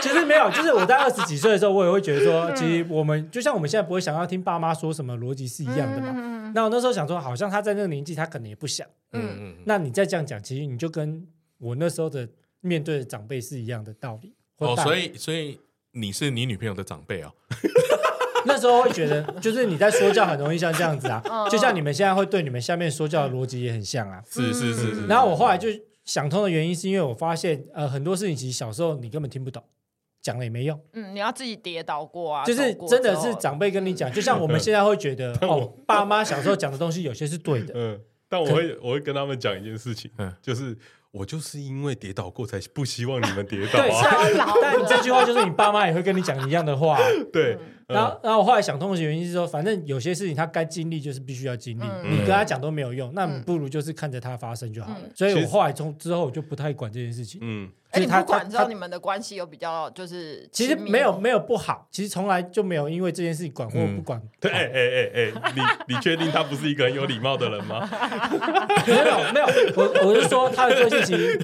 [0.00, 6.52] 其 实没有，就是我在二十几岁的时候，我也会觉得说，其实我们就像我们现在不会想要听爸妈说什么，逻辑是一样的嘛。
[6.54, 8.86] 那我那时候想说，好像他在那个年纪，他可能也不想。
[9.12, 9.56] 嗯嗯。
[9.66, 11.26] 那你再这样讲，其实你就跟
[11.58, 12.28] 我那时候的
[12.60, 14.34] 面对的长辈是一样的道理。
[14.58, 15.60] 哦，所以所以
[15.92, 17.32] 你是你女朋友的长辈哦？
[18.46, 24.22] 那时候会觉得，就是你在说教很容易像这样子啊，就像你们现在会对你们下面说教的逻辑也很像啊。
[24.30, 25.06] 是是是是。
[25.06, 25.68] 然后我后来就
[26.08, 29.62] 想通的原因，是因为我发现，呃，很多事情其实小时候你根本听不懂。
[30.20, 40.76] 讲了也没用，嗯，你要自己跌倒过啊，就是真的是长辈跟你讲， 就像我们现在会觉得哦，爸妈小时候讲的东西有些是对的， 嗯，但我会我会跟他们讲一件事情，嗯，就是。
[41.10, 44.20] 我就是因为跌倒过，才不希望你们跌倒啊！
[44.20, 46.98] 对， 但这句话就是你爸妈也会跟你讲一样的话。
[47.32, 55.00] 对，嗯、然后，然后我后来想通的原因是说，反正有些事情他该经历就是必须要经历，嗯、你跟他讲都没有用，那你不如就是看着他发生就好了。
[55.02, 57.40] 嗯、所以我后来从之后我就不太管这件事情。
[57.42, 57.70] 嗯。
[57.90, 64.20] 哎，你不管知道你们的关系有比较，就是其实没有没有不好，其实从来就没有因为这件事情管或不管。
[64.38, 67.88] 对，哎哎哎哎，你你确定他不是一个很有礼貌的人吗？
[68.86, 71.40] 没有没有，我我是说他的个性其实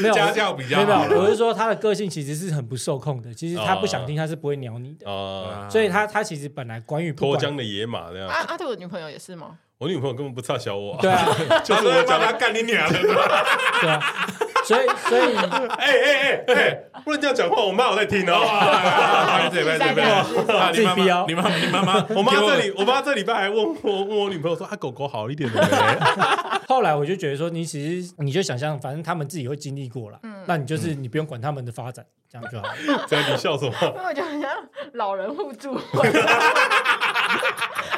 [0.00, 1.06] 没有家教比较好。
[1.14, 5.10] 我是说他的个性其实是很不受控的，其实他不想听他是不会鸟你的。
[5.10, 8.28] 哦，所以他他其实本来关于脱缰的野马这样。
[8.28, 9.58] 阿阿对我女朋友也是吗？
[9.78, 10.96] 我女朋友根本不差小我。
[11.00, 11.26] 对啊，
[11.64, 12.98] 就是我讲她干你娘的。
[13.02, 14.00] 对啊。
[14.64, 18.40] 所以，所以，哎哎哎哎，不能这样讲话，我妈我在听哦。
[19.52, 20.24] 这边这边，
[20.72, 21.26] 自己逼哦。
[21.28, 26.58] 你妈你妈妈，我妈这里，我妈这礼拜还问我问我女朋友说，啊狗狗好一点了没？
[26.66, 32.02] 后来我就觉得说，你其实你就想象，反正他们自己会经历过了，那你就是你不用管他们的发展，
[32.32, 32.64] 这样就好。
[33.06, 33.72] 这样你笑什么？
[33.82, 34.50] 因为我觉得像
[34.94, 35.78] 老人互助。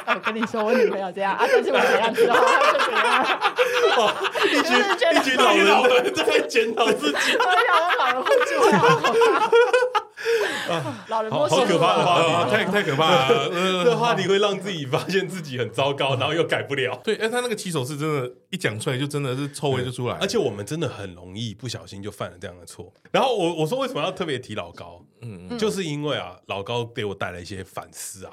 [0.07, 3.25] 我 跟你说，我女朋友这样啊，但是我怎样知道她就怎样。
[3.97, 4.13] 哇，
[4.45, 4.69] 一群
[5.11, 5.53] 一群老
[5.87, 7.37] 人在检讨自己。
[7.37, 8.49] 我想老人互助。
[11.07, 13.49] 老人好可怕的话题，太太可怕了。
[13.85, 16.99] 这话题会让自己发现自己很糟糕，然后又改不了。
[17.03, 20.15] 对，哎，他那个起手是真的，一讲出来就真的是臭味就出来。
[20.15, 22.91] 而且我们真的很容易不小心就犯了这样的错。
[23.11, 25.03] 然后我我说为什么要特别提老高？
[25.21, 28.31] 嗯，就是因为啊，老高给我带来一些反思啊。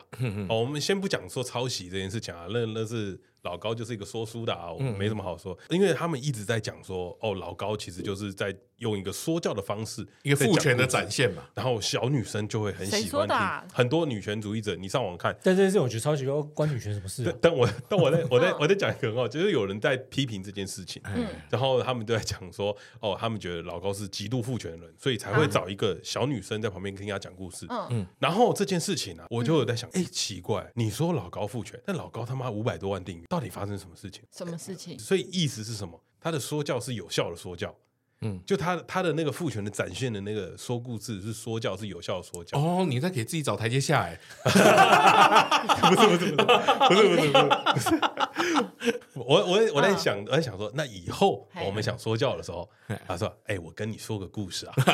[0.48, 3.20] 哦，我们先不讲说抄袭这件事情啊，那那是。
[3.44, 8.50] 老高就是一个说书的啊，我没什么好说，因为他们一直在讲说，哦，老高其实就是在
[8.84, 11.42] 用一个说教的方式，一个父权的展现嘛。
[11.54, 13.36] 然后小女生就会很喜欢听，
[13.72, 15.34] 很多女权主义者，你上网看。
[15.42, 17.34] 但这件事我觉得超级关女权什么事？
[17.40, 21.02] 但我但我在我在我在讲一个很好，就是有人在批评这件事情，
[21.48, 27.66] 然后他们都在讲说，哦，他们觉得老高是极度父权的人，所以才会找一个小女生在旁边听他讲故事。
[27.90, 34.22] 嗯，然后这件事情呢，我就有在想，哎，奇怪，你说老高父权，但老高他妈五百多万订阅，到底发生什么事情？
[34.30, 34.98] 什么事情？
[34.98, 35.98] 所以意思是什么？
[36.20, 37.74] 他的说教是有效的说教，
[38.24, 42.58] 嗯，就他他的那个父权的展现的那个说故事是说教是有效的说教。
[42.58, 44.18] 哦，你在给自己找台阶下哎？
[44.44, 46.46] 不是不是不是
[46.88, 47.30] 不是不是
[47.72, 48.00] 不是，
[49.14, 52.68] 我我我在想我在想说，那以后我们想说教的时候，
[53.06, 54.74] 他说：“哎，我跟你说个故事啊。”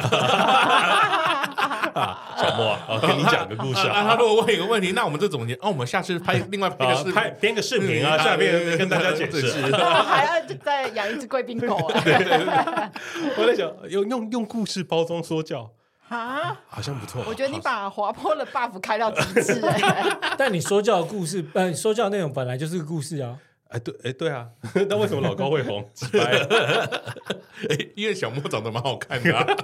[1.90, 4.05] 啊，小莫我，跟你讲个故事啊。
[4.05, 5.55] 他如果问一个问题，那我们就总结。
[5.55, 9.62] 哦，我们下次拍 另外拍个视拍编个视频啊，下面跟大家解释。
[9.72, 15.70] 还要再养一只贵宾狗我在想用用用故事包装说教
[16.11, 17.22] 啊，好像不错。
[17.26, 19.62] 我觉得你把滑坡的 buff 开到极致。
[20.36, 23.36] 但你说教的故事，呃，说教的内容本来就是个故事啊。
[23.68, 24.46] 哎，对，哎，对啊。
[24.88, 25.88] 那为什么老高会红？
[26.18, 29.56] 哎，因为小莫长得蛮好看的。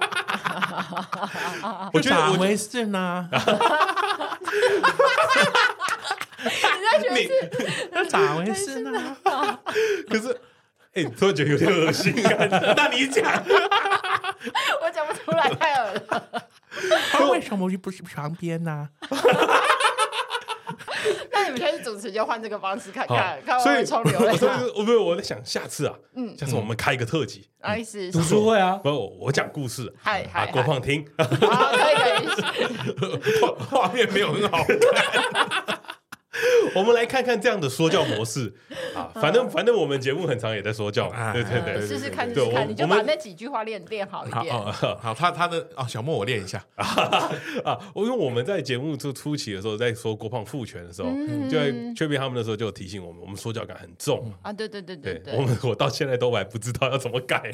[1.92, 3.28] 我觉得咋回事呢？
[6.38, 9.18] 你在觉得那咋回事呢？
[10.08, 10.40] 可是，
[10.94, 12.48] 哎，突然觉得有点恶心感。
[12.76, 13.24] 那你讲，
[14.82, 16.48] 我讲不出来，太恶了。
[17.10, 18.88] 他为什么就不去旁边呢？
[21.30, 32.26] 那你们开始主持就换这个方式看看，看会不会流所以，我不是我在想下次啊，嗯，下次我们开一个特辑，意思读书会啊，不，我讲故事，嗨嗨，郭胖听，可以可以，
[33.70, 34.64] 画面没有很好。
[34.64, 35.80] 看。
[36.74, 38.52] 我们来看看这样的说教模式。
[38.94, 44.52] 啊，反正反正我们节目很长也在说教，对对对，试试看试试看，你就把那几句话练练好一点。
[44.72, 46.64] 好，他他的啊，小莫我练一下。
[46.76, 51.08] 啊，因为我们在节目初初期的时候，在说郭胖父权的时候，
[51.50, 54.32] 就在确定他们的时候就提醒我们，我们说教感很重。
[54.42, 57.50] 啊，对对对对，我们我到现在都还不知道要怎么改。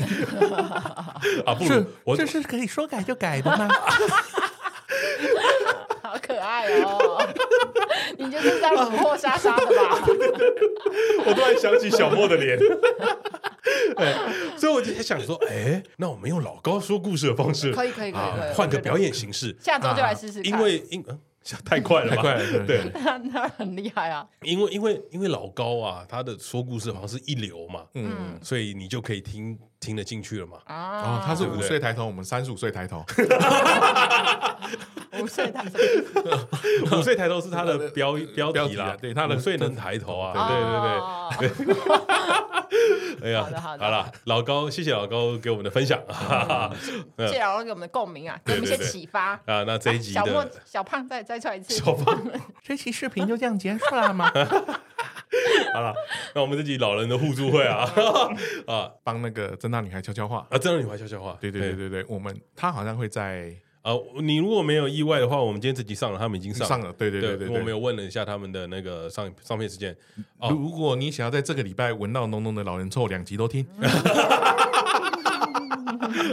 [1.45, 3.69] 啊，不如我这是可以说改就改的吗？
[6.23, 7.35] 好可爱哦！
[8.17, 9.99] 你就是在琥珀莎莎的吧？
[11.27, 12.59] 我突然想起小莫的脸，
[14.57, 20.43] 所以我就在想说，哎，那我们用老高说故事的方式，可以可以可以，换个表演形式，下周就来试试。
[20.43, 21.05] 因为因
[21.65, 24.25] 太快了，太快了，对，他他很厉害啊。
[24.43, 30.59] 因为因为因为老高啊，他的说故事好像是一流嘛，嗯，所以你就可以听听得进去了嘛。
[30.65, 33.05] 啊，他是五岁抬头，我们三十五岁抬头。
[35.21, 35.79] 五岁抬头，
[36.99, 38.15] 五岁抬头是他的标
[38.55, 40.49] 标题啦，对，他的五岁能抬头啊，
[41.39, 41.77] 对对对。
[43.23, 46.01] 哎呀，好的好的，好了，老高，谢谢老高给我们的分享，
[47.19, 49.33] 谢谢老高给我们的共鸣啊，给我们一些启发。
[49.45, 49.63] 啊。
[49.65, 52.19] 那这一集小莫小胖再再出来一次，小胖，
[52.63, 54.33] 这期视频就这样结束了吗？
[55.75, 55.95] 好了，
[56.35, 57.89] 那我们这集老人的互助会啊。
[58.67, 63.53] 啊，帮那个政大女孩悄悄话啊，真的女孩悄悄话，对对对对对，我们他好像会在。
[63.83, 63.93] 啊，
[64.23, 66.69] 你如果没有意外的话，我们今天这集上了，他们已经上了。
[66.69, 69.93] 上了，对对对对，我们有问了一下他们的那个上上片时间。
[70.49, 73.67] 如果你想要在这个礼拜闻到浓浓的老人臭，两集都听。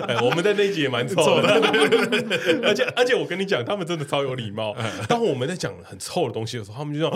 [0.08, 1.50] 哎，我们在那集也蛮臭的，
[2.64, 4.76] 而且而且我跟你讲，他们真的超有礼貌。
[5.08, 7.10] 当我们在讲很臭的东西的时候，他们就说：“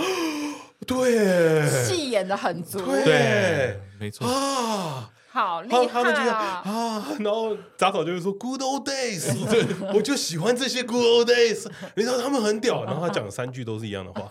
[0.88, 5.12] 对，戏演的很足。”对，没错啊。
[5.34, 6.62] 好厉害啊！
[6.64, 11.68] 啊，然后杂草就会说 “Good old days”，对，我就喜欢这些 “Good old days”。
[11.96, 14.28] 你知道他们很屌，然后他讲三句都是一样的话。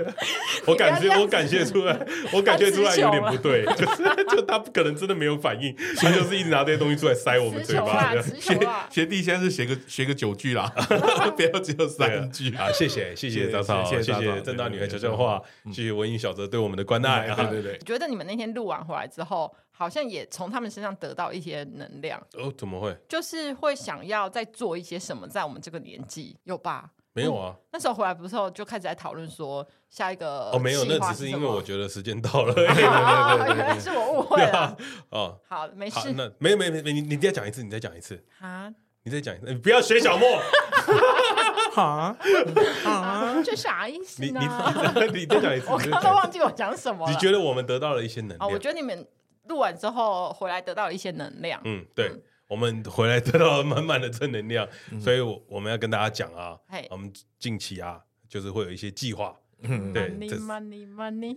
[0.64, 8.14] 我感觉，我感觉出来，我感觉出来有点不对，就是就他不可能真的没有反应，他就是一直拿这些东西出来塞我们嘴巴。
[8.40, 8.58] 学
[8.90, 10.72] 学弟现在是学个学个九句啦，
[11.36, 12.72] 不要只有三句啊！
[12.72, 15.38] 谢谢谢谢杂草，谢谢正大女孩悄悄话，
[15.70, 17.28] 谢谢文英小泽对我们的关爱。
[17.34, 19.54] 对对对，觉得你们那天录完回来之后。
[19.76, 22.52] 好像也从他们身上得到一些能量哦？
[22.56, 22.96] 怎么会？
[23.08, 26.90] 就是会想要再做一些什么，在我们这个年纪有吧？
[27.12, 34.76] 没有啊，那时候回来不是后就开始在讨论说下一个哦，没有，那只是因为我觉得时间到了，原来是我误会了
[35.10, 35.38] 哦。
[35.48, 38.72] 好，没事，那没有没没没，你你再讲一次，你再讲一次啊！
[39.04, 40.26] 你再讲一次，你不要学小莫
[41.80, 42.16] 啊
[42.84, 43.42] 啊！
[43.44, 44.40] 这啥意思呢？
[45.12, 47.08] 你 你再讲一次，我刚刚都忘记我讲什么。
[47.08, 48.50] 你觉得我们得到了一些能量？
[48.50, 49.06] 我觉得你们。
[49.48, 52.10] 录完之后回来得到一些能量，嗯，对，
[52.48, 54.66] 我们回来得到了满满的正能量，
[55.00, 56.56] 所以我们要跟大家讲啊，
[56.90, 61.36] 我们近期啊，就是会有一些计划，嗯，对，money money money，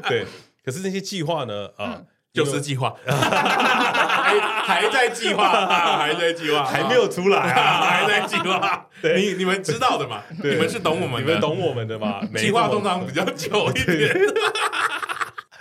[0.08, 0.24] 对，
[0.64, 14.14] 可是那些计划呢，啊，就是计划， 还还在计划，还在计划，还没有出来啊，还在计划，你你们知道的嘛，你们是懂我们，你们懂我们的嘛，计划通常比较久一点。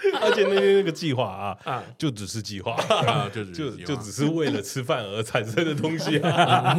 [0.22, 6.76] 而且那那个计划啊，就只是计划啊，就 就就只是为了吃饭而产生的东西啊。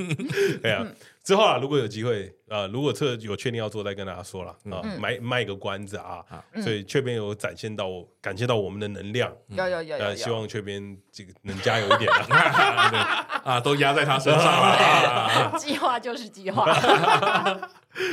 [0.62, 0.86] 哎呀，
[1.22, 6.24] 之后啊，如果有机会啊，如果这有确定要做，再跟大家说了啊，卖卖个关子啊。
[6.62, 7.86] 所以雀边有展现到，
[8.20, 15.54] 感谢到我们的能量，有有有，呃，希望雀边这个能加油一点啊，啊，都压在他身上了。
[15.58, 16.66] 计划就是计划，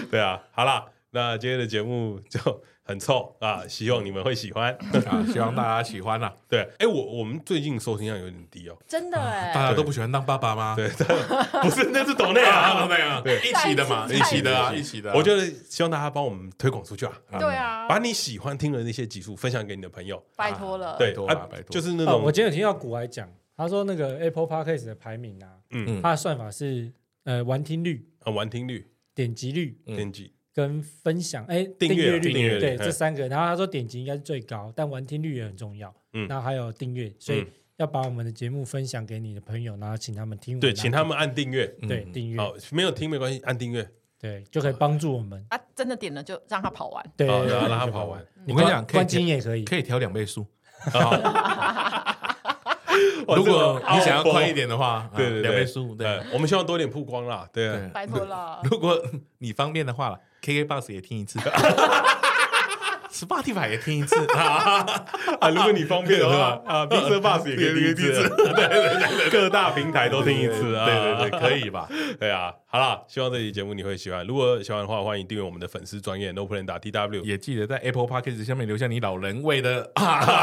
[0.10, 0.86] 对啊，好了，
[1.16, 2.62] 那今天的节目就。
[2.88, 3.64] 很臭啊！
[3.68, 4.72] 希望你们会喜欢
[5.10, 5.26] 啊！
[5.34, 6.32] 希望大家喜欢啊！
[6.48, 10.76] 对，哎，我我们最近收听量有点低哦，真的哎，大家都不喜欢当爸爸吗？
[10.78, 10.88] 对，
[11.64, 15.12] 不是，那是抖内啊，抖内啊，对，一起的嘛，一起的啊，一起的。
[15.16, 17.20] 我觉得希望大家帮我们推广出去啊！
[17.40, 22.22] 对啊，把你喜欢听的那些集数分享给你的朋友，拜托了，对，拜托，就是那种。
[22.22, 26.94] 我今天有听到古来讲，他说那个 Apple Podcast 的排名啊，嗯，它的算法是
[27.24, 30.32] 呃完听率啊，完听率、点击率、点击。
[30.56, 32.32] 跟分享，哎，订阅率，
[32.62, 37.46] 对，这三个，然后他说点击应该是最高，但完听率也很重要，嗯，然后还有订阅，所以
[37.76, 43.86] 要把我们的节目分享给你的朋友，然后请他们听，对，请他们按订阅，对，订阅，好，没有听没关系，按订阅，
[44.18, 50.48] 对，就可以帮助我们啊，真的点了就让他跑完，对，让他跑完， 我跟你讲，关金也可以，可以调两倍速。
[53.36, 58.60] 如果你想要快一点的话， 对对，两倍速，对，我们希望多点曝光啦，对，拜托了。
[58.70, 59.02] 如果
[59.40, 61.40] 你方便的话，KKBOX 也听一次。
[63.12, 64.86] Spotify 也听一次啊！
[65.50, 67.22] 如果你方便的话啊，Mr.
[67.22, 71.88] Bus 也可以听一次，对对对，各大平台都听一次啊，对对对，可以吧？
[72.20, 74.28] 对啊，好了，希望这期节目你会喜欢。
[74.28, 79.90] 如果喜欢的话，欢迎订阅我们的粉丝专业 No Plan 打 T W，也记得在 Apple Podcast 下面留下你老人味的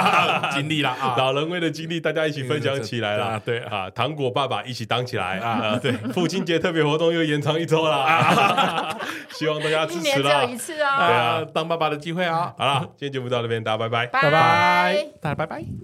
[0.51, 3.39] 经历啦，老人味的经历，大家一起分享起来啦。
[3.45, 5.77] 对啊，糖果爸爸一起当起来啊！
[5.83, 8.97] 对，父亲节特别活动又延长一周了，
[9.33, 10.03] 希望大家支持啦。
[10.03, 10.97] 一年只有一次啊！
[11.07, 12.55] 对啊，当爸爸的机会啊！
[12.57, 15.73] 好了，今天节目到这边，大家拜拜，拜拜，大家拜拜。